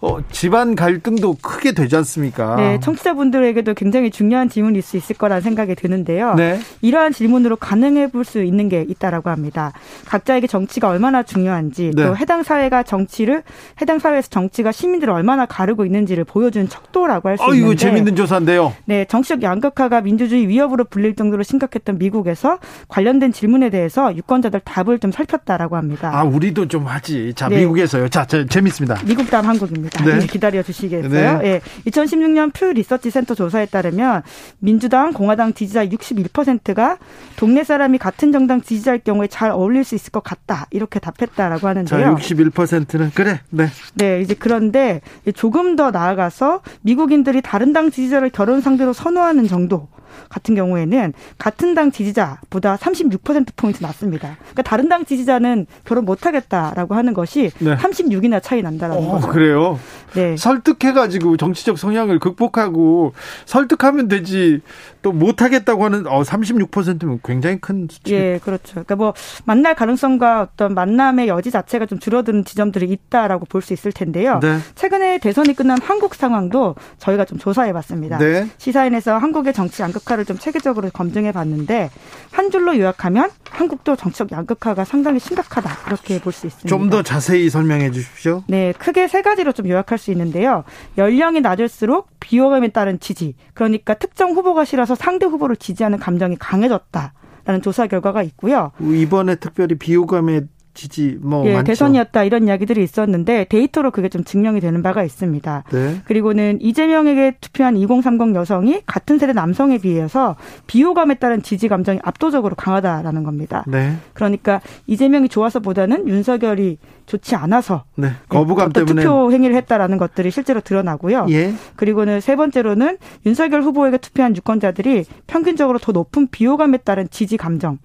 어, 0.00 0.18
집안 0.30 0.76
갈등도 0.76 1.38
크게 1.42 1.72
되지 1.72 1.96
않습니까? 1.96 2.54
네, 2.56 2.78
청취자분들에게도 2.80 3.74
굉장히 3.74 4.10
중요한 4.10 4.48
질문일 4.48 4.80
수 4.82 4.96
있을 4.96 5.16
거라는 5.16 5.40
생각이 5.42 5.74
드는데요. 5.74 6.34
네. 6.34 6.60
이러한 6.82 7.12
질문으로 7.12 7.56
가능해 7.56 8.10
볼 8.12 8.24
수 8.28 8.42
있는 8.42 8.68
게 8.68 8.84
있다라고 8.86 9.30
합니다. 9.30 9.72
각자에게 10.04 10.46
정치가 10.48 10.88
얼마나 10.88 11.22
중요한지 11.22 11.92
네. 11.94 12.04
또 12.04 12.16
해당 12.16 12.42
사회가 12.42 12.82
정치를 12.82 13.42
해당 13.80 13.98
사회에서 13.98 14.28
정치가 14.28 14.70
시민들을 14.70 15.12
얼마나 15.14 15.46
가르고 15.46 15.86
있는지를 15.86 16.24
보여준 16.24 16.68
척도라고 16.68 17.30
할수 17.30 17.44
있는데. 17.44 17.58
이거 17.58 17.74
재밌는 17.74 18.14
조사인데요. 18.16 18.74
네, 18.84 19.06
정치적 19.06 19.42
양극화가 19.42 20.02
민주주의 20.02 20.46
위협으로 20.46 20.84
불릴 20.84 21.16
정도로 21.16 21.42
심각했던 21.42 21.98
미국에서 21.98 22.58
관련된 22.88 23.32
질문에 23.32 23.70
대해서 23.70 24.14
유권자들 24.14 24.60
답을 24.60 24.98
좀 24.98 25.10
살폈다라고 25.10 25.76
합니다. 25.76 26.10
아, 26.12 26.22
우리도 26.24 26.68
좀 26.68 26.86
하지. 26.86 27.32
자, 27.34 27.48
네. 27.48 27.60
미국에서요. 27.60 28.08
자, 28.10 28.26
저, 28.26 28.44
재밌습니다. 28.46 29.00
미국 29.06 29.30
다음 29.30 29.46
한국입니다. 29.46 29.87
있습니다. 29.88 30.18
네. 30.18 30.26
기다려 30.26 30.62
주시겠어요? 30.62 31.38
네. 31.38 31.44
예. 31.44 31.60
2016년 31.90 32.52
퓨 32.52 32.72
리서치 32.72 33.10
센터 33.10 33.34
조사에 33.34 33.66
따르면 33.66 34.22
민주당, 34.58 35.12
공화당 35.12 35.52
지지자 35.52 35.86
61%가 35.86 36.98
동네 37.36 37.64
사람이 37.64 37.98
같은 37.98 38.32
정당 38.32 38.62
지지자일 38.62 39.00
경우에 39.00 39.26
잘 39.26 39.50
어울릴 39.50 39.84
수 39.84 39.94
있을 39.94 40.12
것 40.12 40.22
같다. 40.22 40.66
이렇게 40.70 41.00
답했다라고 41.00 41.66
하는데요. 41.66 42.00
자, 42.00 42.14
61%는 42.14 43.10
그래. 43.14 43.40
네. 43.50 43.68
네, 43.94 44.20
이제 44.20 44.34
그런데 44.38 45.00
조금 45.34 45.76
더 45.76 45.90
나아가서 45.90 46.62
미국인들이 46.82 47.42
다른 47.42 47.72
당 47.72 47.90
지지자를 47.90 48.30
결혼 48.30 48.60
상대로 48.60 48.92
선호하는 48.92 49.48
정도 49.48 49.88
같은 50.28 50.54
경우에는 50.54 51.12
같은 51.38 51.74
당 51.74 51.90
지지자보다 51.90 52.76
36%포인트 52.76 53.82
낮습니다. 53.82 54.36
그러니까 54.38 54.62
다른 54.62 54.88
당 54.88 55.04
지지자는 55.04 55.66
결혼 55.84 56.04
못하겠다라고 56.04 56.94
하는 56.94 57.14
것이 57.14 57.50
네. 57.58 57.76
36이나 57.76 58.42
차이 58.42 58.62
난다라는 58.62 59.02
어, 59.02 59.12
거죠. 59.12 59.28
그래요? 59.28 59.78
네. 60.14 60.36
설득해가지고 60.36 61.36
정치적 61.36 61.78
성향을 61.78 62.18
극복하고 62.18 63.12
설득하면 63.44 64.08
되지 64.08 64.60
또 65.08 65.12
못하겠다고 65.12 65.84
하는 65.86 66.06
어 66.06 66.20
36%면 66.22 67.20
굉장히 67.24 67.58
큰 67.60 67.88
수치. 67.90 68.12
예, 68.14 68.38
그렇죠. 68.44 68.72
그러니까 68.72 68.96
뭐 68.96 69.14
만날 69.46 69.74
가능성과 69.74 70.42
어떤 70.42 70.74
만남의 70.74 71.28
여지 71.28 71.50
자체가 71.50 71.86
좀 71.86 71.98
줄어드는 71.98 72.44
지점들이 72.44 72.86
있다라고 72.90 73.46
볼 73.46 73.62
수 73.62 73.72
있을 73.72 73.90
텐데요. 73.92 74.38
네. 74.40 74.58
최근에 74.76 75.18
대선이 75.18 75.52
끝난 75.54 75.78
한국 75.82 76.14
상황도 76.14 76.76
저희가 76.98 77.24
좀 77.24 77.38
조사해봤습니다. 77.38 78.18
네. 78.18 78.48
시사인에서 78.58 79.18
한국의 79.18 79.52
정치 79.52 79.82
양극화를 79.82 80.24
좀 80.24 80.38
체계적으로 80.38 80.88
검증해봤는데 80.90 81.90
한 82.30 82.50
줄로 82.50 82.78
요약하면 82.78 83.30
한국도 83.50 83.96
정치적 83.96 84.30
양극화가 84.32 84.84
상당히 84.84 85.18
심각하다 85.20 85.70
이렇게 85.88 86.20
볼 86.20 86.32
수 86.32 86.46
있습니다. 86.46 86.68
좀 86.68 86.88
더 86.90 87.02
자세히 87.02 87.50
설명해 87.50 87.90
주십시오. 87.90 88.44
네, 88.46 88.72
크게 88.78 89.08
세 89.08 89.20
가지로 89.22 89.52
좀 89.52 89.68
요약할 89.68 89.98
수 89.98 90.10
있는데요. 90.12 90.64
연령이 90.96 91.40
낮을수록 91.40 92.08
비호감에 92.20 92.68
따른 92.68 92.98
지지, 93.00 93.34
그러니까 93.54 93.94
특정 93.94 94.32
후보가 94.32 94.64
싫어서 94.64 94.94
상대 94.98 95.26
후보를 95.26 95.56
지지하는 95.56 95.98
감정이 95.98 96.36
강해졌다. 96.36 97.12
라는 97.44 97.62
조사 97.62 97.86
결과가 97.86 98.22
있고요. 98.24 98.72
이번에 98.78 99.36
특별히 99.36 99.74
비호감에 99.76 100.42
지지 100.78 101.18
뭐 101.20 101.44
예, 101.46 101.64
대선이었다 101.64 102.22
이런 102.22 102.46
이야기들이 102.46 102.84
있었는데 102.84 103.46
데이터로 103.48 103.90
그게 103.90 104.08
좀 104.08 104.22
증명이 104.22 104.60
되는 104.60 104.80
바가 104.82 105.02
있습니다. 105.02 105.64
네. 105.72 106.00
그리고는 106.04 106.60
이재명에게 106.60 107.38
투표한 107.40 107.76
2030 107.76 108.36
여성이 108.36 108.82
같은 108.86 109.18
세대 109.18 109.32
남성에 109.32 109.78
비해서 109.78 110.36
비호감에 110.68 111.14
따른 111.14 111.42
지지 111.42 111.66
감정이 111.66 111.98
압도적으로 112.04 112.54
강하다라는 112.54 113.24
겁니다. 113.24 113.64
네. 113.66 113.96
그러니까 114.12 114.60
이재명이 114.86 115.28
좋아서보다는 115.28 116.06
윤석열이 116.06 116.78
좋지 117.08 117.34
않아서 117.34 117.84
네. 117.96 118.12
거부감 118.28 118.70
때문에 118.72 119.02
투표 119.02 119.32
행위를 119.32 119.56
했다라는 119.56 119.98
것들이 119.98 120.30
실제로 120.30 120.60
드러나고요. 120.60 121.26
예. 121.30 121.54
그리고는 121.74 122.20
세 122.20 122.36
번째로는 122.36 122.98
윤석열 123.26 123.62
후보에게 123.62 123.96
투표한 123.98 124.36
유권자들이 124.36 125.04
평균적으로 125.26 125.78
더 125.78 125.92
높은 125.92 126.28
비호감에 126.28 126.78
따른 126.78 127.08
지지 127.10 127.36
감정을 127.38 127.78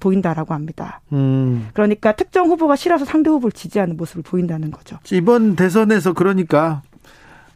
보인다라고 0.00 0.54
합니다. 0.54 1.00
음. 1.12 1.68
그러니까 1.74 2.12
특정 2.12 2.46
후보가 2.46 2.76
싫어서 2.76 3.04
상대 3.04 3.28
후보를 3.30 3.52
지지하는 3.52 3.96
모습을 3.96 4.22
보인다는 4.22 4.70
거죠. 4.70 4.98
이번 5.12 5.56
대선에서 5.56 6.14
그러니까 6.14 6.82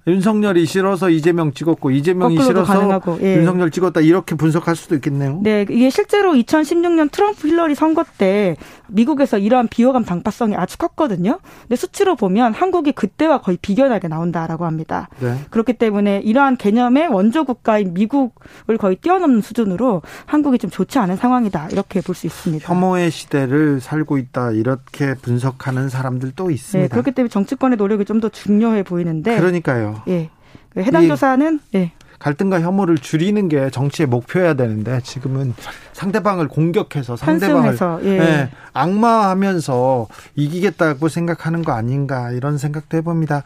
윤석열이 0.07 0.67
싫어서 0.67 1.09
이재명 1.09 1.53
찍었고 1.53 1.91
이재명이 1.91 2.37
싫어서 2.43 2.73
가능하고, 2.73 3.19
예. 3.23 3.37
윤석열 3.37 3.71
찍었다 3.71 4.01
이렇게 4.01 4.35
분석할 4.35 4.77
수도 4.77 4.95
있겠네요. 4.97 5.41
네, 5.43 5.63
이게 5.63 5.89
실제로 5.91 6.33
2016년 6.33 7.11
트럼프 7.11 7.49
힐러리 7.49 7.75
선거 7.75 8.05
때 8.19 8.57
미국에서 8.89 9.39
이러한 9.39 9.69
비호감 9.69 10.05
당파성이 10.05 10.57
아주 10.57 10.77
컸거든요. 10.79 11.39
근데 11.63 11.77
수치로 11.77 12.17
보면 12.17 12.53
한국이 12.53 12.93
그때와 12.93 13.41
거의 13.41 13.57
비견하게 13.61 14.09
나온다라고 14.09 14.67
합니다. 14.67 15.09
네. 15.21 15.39
그렇기 15.51 15.75
때문에 15.75 16.21
이러한 16.25 16.57
개념의 16.59 17.09
원조 17.09 17.45
국가인 17.45 17.95
미국을 17.95 18.77
거의 18.79 18.97
뛰어넘는 18.97 19.41
수준으로 19.41 20.03
한국이 20.27 20.59
좀 20.59 20.71
좋지 20.71 20.99
않은 20.99 21.17
상황이다 21.17 21.69
이렇게 21.71 22.01
볼 22.01 22.15
수 22.15 22.27
있습니다. 22.27 22.73
혐오의 22.73 23.11
시대를 23.11 23.81
살고 23.81 24.19
있다 24.19 24.53
이렇게 24.53 25.15
분석하는 25.15 25.89
사람들도 25.89 26.51
있습니다. 26.51 26.89
네, 26.89 26.89
그렇기 26.93 27.11
때문에 27.13 27.29
정치권의 27.31 27.77
노력이 27.79 28.05
좀 28.05 28.15
더 28.21 28.29
중요해 28.29 28.85
보이는데. 28.85 29.37
그러니까요. 29.37 29.94
예. 30.09 30.31
그 30.71 30.83
해당 30.83 31.07
조사는 31.09 31.61
예. 31.75 31.93
갈등과 32.25 32.63
혐오를 32.63 32.97
줄이는 32.97 33.51
게 33.51 33.69
정치의 33.69 34.07
목표여야 34.07 34.55
되는데 34.55 35.01
지금은 35.03 35.53
상대방을 35.93 36.49
공격해서 36.49 37.17
상대방을 37.17 37.77
예. 38.05 38.19
네, 38.19 38.51
악마하면서 38.73 40.07
이기겠다고 40.35 41.09
생각하는 41.09 41.63
거 41.63 41.73
아닌가 41.73 42.31
이런 42.31 42.57
생각도 42.57 42.97
해봅니다. 42.97 43.43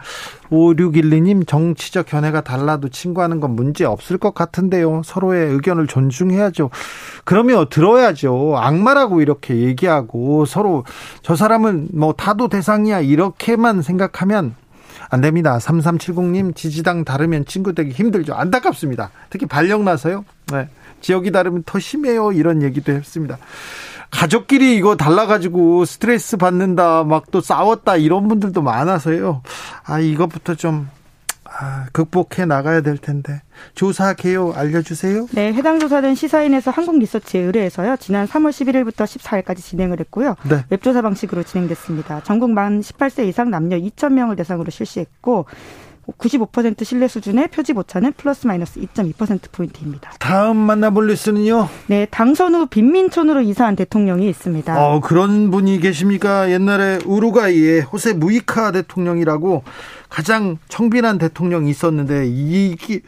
5612님 0.50 1.44
정치적 1.46 2.06
견해가 2.06 2.42
달라도 2.42 2.88
친구하는 2.88 3.40
건 3.40 3.56
문제 3.56 3.84
없을 3.84 4.16
것 4.16 4.32
같은데요. 4.32 5.02
서로의 5.04 5.50
의견을 5.54 5.88
존중해야죠. 5.88 6.70
그러면 7.24 7.66
들어야죠. 7.68 8.58
악마라고 8.58 9.20
이렇게 9.22 9.56
얘기하고 9.56 10.44
서로 10.44 10.84
저 11.22 11.34
사람은 11.34 11.88
뭐 11.94 12.12
타도 12.12 12.48
대상이야 12.48 13.00
이렇게만 13.00 13.82
생각하면 13.82 14.54
안 15.10 15.20
됩니다. 15.20 15.58
3370님 15.58 16.54
지지당 16.54 17.04
다르면 17.04 17.46
친구 17.46 17.74
되기 17.74 17.90
힘들죠. 17.92 18.34
안타깝습니다. 18.34 19.10
특히 19.30 19.46
발령 19.46 19.84
나서요. 19.84 20.24
네. 20.52 20.68
지역이 21.00 21.30
다르면 21.30 21.62
더 21.64 21.78
심해요. 21.78 22.32
이런 22.32 22.62
얘기도 22.62 22.92
했습니다. 22.92 23.38
가족끼리 24.10 24.76
이거 24.76 24.96
달라가지고 24.96 25.84
스트레스 25.84 26.36
받는다, 26.38 27.04
막 27.04 27.26
또 27.30 27.42
싸웠다, 27.42 27.96
이런 27.96 28.26
분들도 28.28 28.62
많아서요. 28.62 29.42
아, 29.84 29.98
이것부터 29.98 30.54
좀 30.54 30.88
아, 31.60 31.86
극복해 31.92 32.44
나가야 32.46 32.82
될 32.82 32.96
텐데. 32.98 33.42
조사 33.74 34.14
개요 34.14 34.52
알려주세요. 34.52 35.26
네, 35.32 35.52
해당 35.52 35.80
조사는 35.80 36.14
시사인에서 36.14 36.70
한국리서치에 36.70 37.40
의뢰해서요. 37.40 37.96
지난 37.96 38.28
3월 38.28 38.50
11일부터 38.50 39.04
14일까지 39.04 39.58
진행을 39.58 39.98
했고요. 40.00 40.36
네. 40.48 40.64
웹조사 40.70 41.02
방식으로 41.02 41.42
진행됐습니다. 41.42 42.22
전국 42.22 42.50
만 42.52 42.80
18세 42.80 43.26
이상 43.26 43.50
남녀 43.50 43.76
2,000명을 43.76 44.36
대상으로 44.36 44.70
실시했고 44.70 45.46
95% 46.16 46.84
신뢰 46.84 47.08
수준의 47.08 47.48
표지 47.48 47.72
오차는 47.72 48.12
플러스 48.16 48.46
마이너스 48.46 48.80
2.2%포인트입니다. 48.80 50.12
다음 50.18 50.56
만나볼 50.56 51.08
뉴스는요? 51.08 51.68
네, 51.86 52.06
당선 52.10 52.54
후 52.54 52.66
빈민촌으로 52.66 53.42
이사한 53.42 53.76
대통령이 53.76 54.28
있습니다. 54.28 54.74
어, 54.80 55.00
그런 55.00 55.50
분이 55.50 55.80
계십니까? 55.80 56.50
옛날에 56.50 56.98
우루과이의 57.04 57.82
호세 57.82 58.14
무이카 58.14 58.72
대통령이라고 58.72 59.62
가장 60.08 60.58
청빈한 60.68 61.18
대통령이 61.18 61.70
있었는데 61.70 62.26
이게 62.26 63.00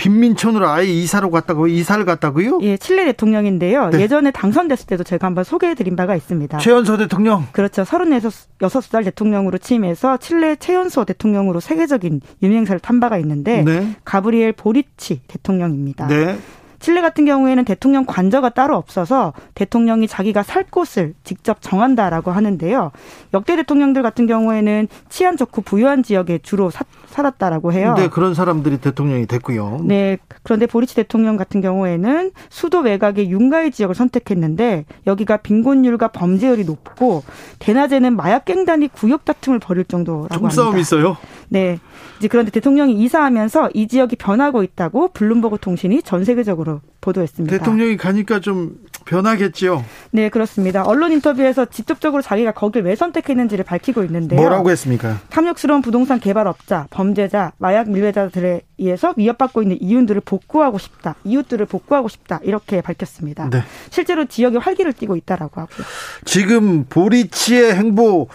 빈민촌으로 0.00 0.66
아예 0.66 0.86
이사로 0.86 1.30
갔다고 1.30 1.66
이사를 1.66 2.02
갔다고요? 2.06 2.60
예, 2.62 2.78
칠레 2.78 3.04
대통령인데요. 3.04 3.90
네. 3.90 4.00
예전에 4.00 4.30
당선됐을 4.30 4.86
때도 4.86 5.04
제가 5.04 5.26
한번 5.26 5.44
소개해드린 5.44 5.94
바가 5.94 6.16
있습니다. 6.16 6.56
최연소 6.56 6.96
대통령. 6.96 7.46
그렇죠. 7.52 7.82
36살 7.82 9.04
대통령으로 9.04 9.58
취임해서 9.58 10.16
칠레 10.16 10.56
최연소 10.56 11.04
대통령으로 11.04 11.60
세계적인 11.60 12.22
유명세를 12.42 12.80
탄 12.80 12.98
바가 12.98 13.18
있는데 13.18 13.62
네. 13.62 13.94
가브리엘 14.06 14.54
보리치 14.54 15.20
대통령입니다. 15.28 16.06
네. 16.06 16.38
칠레 16.80 17.02
같은 17.02 17.24
경우에는 17.24 17.64
대통령 17.64 18.04
관저가 18.06 18.50
따로 18.50 18.76
없어서 18.76 19.32
대통령이 19.54 20.08
자기가 20.08 20.42
살 20.42 20.64
곳을 20.64 21.14
직접 21.24 21.58
정한다라고 21.60 22.30
하는데요. 22.30 22.90
역대 23.34 23.54
대통령들 23.56 24.02
같은 24.02 24.26
경우에는 24.26 24.88
치안 25.08 25.36
좋고 25.36 25.62
부유한 25.62 26.02
지역에 26.02 26.38
주로 26.42 26.70
사, 26.70 26.84
살았다라고 27.06 27.72
해요. 27.72 27.94
네, 27.96 28.08
그런 28.08 28.34
사람들이 28.34 28.78
대통령이 28.78 29.26
됐고요. 29.26 29.80
네, 29.84 30.18
그런데 30.42 30.66
보리치 30.66 30.96
대통령 30.96 31.36
같은 31.36 31.60
경우에는 31.60 32.30
수도 32.48 32.80
외곽의 32.80 33.30
윤가의 33.30 33.72
지역을 33.72 33.94
선택했는데 33.94 34.86
여기가 35.06 35.38
빈곤율과 35.38 36.08
범죄율이 36.08 36.64
높고 36.64 37.22
대낮에는 37.58 38.16
마약 38.16 38.46
갱단이 38.46 38.88
구역 38.88 39.24
다툼을 39.24 39.58
벌일 39.58 39.84
정도라고 39.84 40.48
합니다. 40.48 40.78
있어요? 40.78 41.16
네. 41.48 41.78
이제 42.18 42.28
그런데 42.28 42.50
대통령이 42.50 42.94
이사하면서 42.94 43.70
이 43.74 43.88
지역이 43.88 44.16
변하고 44.16 44.62
있다고 44.62 45.08
블룸버그 45.08 45.58
통신이 45.60 46.02
전 46.02 46.24
세계적으로 46.24 46.69
보도했습니다. 47.00 47.58
대통령이 47.58 47.96
가니까 47.96 48.40
좀 48.40 48.76
변하겠지요. 49.06 49.84
네, 50.10 50.28
그렇습니다. 50.28 50.82
언론 50.84 51.12
인터뷰에서 51.12 51.64
직접적으로 51.64 52.22
자기가 52.22 52.52
거길 52.52 52.82
왜 52.82 52.94
선택했는지를 52.94 53.64
밝히고 53.64 54.04
있는데요. 54.04 54.38
뭐라고 54.38 54.70
했습니까? 54.70 55.18
탐욕스러운 55.30 55.82
부동산 55.82 56.20
개발업자, 56.20 56.86
범죄자, 56.90 57.52
마약 57.58 57.88
밀매자들에 57.90 58.60
의해서 58.78 59.14
위협받고 59.16 59.62
있는 59.62 59.78
이윤들을 59.80 60.20
복구하고 60.22 60.78
싶다. 60.78 61.14
이웃들을 61.24 61.64
복구하고 61.66 62.08
싶다. 62.08 62.40
이렇게 62.42 62.80
밝혔습니다. 62.80 63.48
네. 63.50 63.62
실제로 63.90 64.26
지역에 64.26 64.58
활기를 64.58 64.92
띠고 64.92 65.16
있다라고 65.16 65.60
하고요. 65.60 65.86
지금 66.24 66.84
보리치의 66.84 67.74
행보 67.74 68.28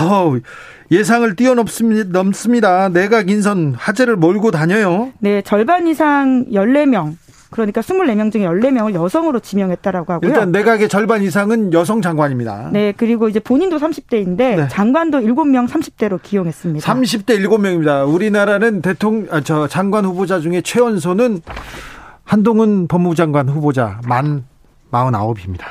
어, 0.00 0.36
예상을 0.90 1.36
뛰어넘습니다. 1.36 2.88
내각 2.88 3.28
인선 3.28 3.74
화제를 3.74 4.16
몰고 4.16 4.50
다녀요. 4.50 5.12
네, 5.18 5.42
절반 5.42 5.86
이상 5.86 6.46
14명 6.50 7.16
그러니까 7.50 7.80
24명 7.80 8.30
중에 8.30 8.42
14명을 8.46 8.94
여성으로 8.94 9.40
지명했다라고 9.40 10.12
하고요. 10.12 10.28
일단 10.28 10.52
내각의 10.52 10.88
절반 10.88 11.22
이상은 11.22 11.72
여성 11.72 12.02
장관입니다. 12.02 12.70
네, 12.72 12.92
그리고 12.96 13.28
이제 13.28 13.40
본인도 13.40 13.78
30대인데 13.78 14.36
네. 14.36 14.68
장관도 14.68 15.20
7명 15.20 15.68
30대로 15.68 16.20
기용했습니다. 16.22 16.94
30대 16.94 17.38
7명입니다. 17.40 18.12
우리나라는 18.12 18.82
대통령 18.82 19.26
아, 19.30 19.40
저 19.40 19.66
장관 19.66 20.04
후보자 20.04 20.40
중에 20.40 20.60
최연소는 20.60 21.40
한동훈 22.24 22.86
법무부 22.86 23.14
장관 23.14 23.48
후보자 23.48 24.00
만 24.06 24.44
49입니다. 24.92 25.64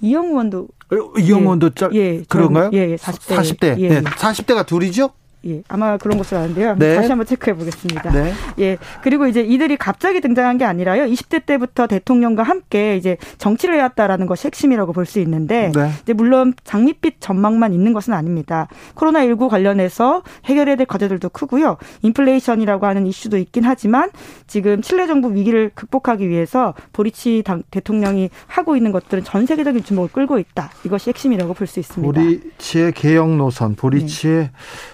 이영우 0.00 0.34
원도 0.34 0.68
어, 0.92 1.18
이영원도 1.18 1.70
예, 1.92 1.98
예, 1.98 2.22
그런가요? 2.28 2.70
예, 2.72 2.96
40대. 2.96 3.36
40대. 3.36 3.78
예, 3.80 3.84
예. 3.90 4.00
40대가 4.00 4.66
둘이죠? 4.66 5.10
예, 5.46 5.62
아마 5.68 5.96
그런 5.96 6.18
것으로 6.18 6.40
아는데요. 6.40 6.76
네. 6.78 6.96
다시 6.96 7.08
한번 7.08 7.26
체크해 7.26 7.56
보겠습니다. 7.56 8.10
네. 8.10 8.32
예, 8.58 8.78
그리고 9.02 9.26
이제 9.26 9.40
이들이 9.40 9.76
갑자기 9.76 10.20
등장한 10.20 10.58
게 10.58 10.64
아니라요. 10.64 11.04
20대 11.04 11.46
때부터 11.46 11.86
대통령과 11.86 12.42
함께 12.42 12.96
이제 12.96 13.16
정치를 13.38 13.74
해왔다라는 13.76 14.26
것이 14.26 14.46
핵심이라고 14.46 14.92
볼 14.92 15.06
수 15.06 15.18
있는데, 15.20 15.72
네. 15.74 15.90
이제 16.02 16.12
물론 16.12 16.52
장밋빛 16.64 17.20
전망만 17.20 17.72
있는 17.72 17.92
것은 17.92 18.12
아닙니다. 18.12 18.68
코로나 18.94 19.24
19 19.24 19.48
관련해서 19.48 20.22
해결해야 20.44 20.76
될 20.76 20.86
과제들도 20.86 21.30
크고요. 21.30 21.78
인플레이션이라고 22.02 22.86
하는 22.86 23.06
이슈도 23.06 23.38
있긴 23.38 23.64
하지만 23.64 24.10
지금 24.46 24.82
칠레 24.82 25.06
정부 25.06 25.32
위기를 25.34 25.70
극복하기 25.74 26.28
위해서 26.28 26.74
보리치 26.92 27.42
대통령이 27.70 28.30
하고 28.46 28.76
있는 28.76 28.92
것들은 28.92 29.24
전 29.24 29.46
세계적인 29.46 29.82
주목을 29.84 30.10
끌고 30.12 30.38
있다. 30.38 30.70
이것이 30.84 31.10
핵심이라고 31.10 31.54
볼 31.54 31.66
수 31.66 31.80
있습니다. 31.80 32.20
보리치의 32.20 32.92
개혁 32.92 33.36
노선, 33.36 33.74
보리치의 33.76 34.34
네. 34.38 34.50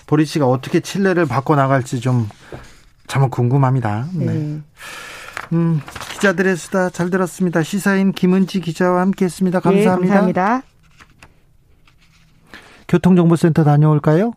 보리치 0.07 0.36
가 0.39 0.47
어떻게 0.47 0.81
칠레를 0.81 1.27
바꿔 1.27 1.57
나갈지 1.57 2.01
좀 2.01 2.29
정말 3.07 3.31
궁금합니다. 3.31 4.09
네. 4.15 4.27
네. 4.27 4.61
음, 5.53 5.81
기자들의 6.13 6.57
수다 6.57 6.91
잘 6.91 7.11
들었습니다. 7.11 7.63
시사인 7.63 8.13
김은지 8.13 8.61
기자와 8.61 9.01
함께했습니다. 9.03 9.61
감사합니다. 9.61 10.01
네, 10.01 10.09
감사합니다. 10.09 10.63
교통정보센터 12.89 13.65
다녀올까요? 13.65 14.33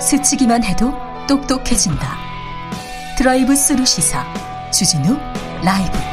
스치기만 0.00 0.64
해도 0.64 0.92
똑똑해진다. 1.28 2.16
드라이브 3.18 3.54
스루 3.54 3.84
시사 3.84 4.24
주진우 4.70 5.18
라이브 5.62 6.07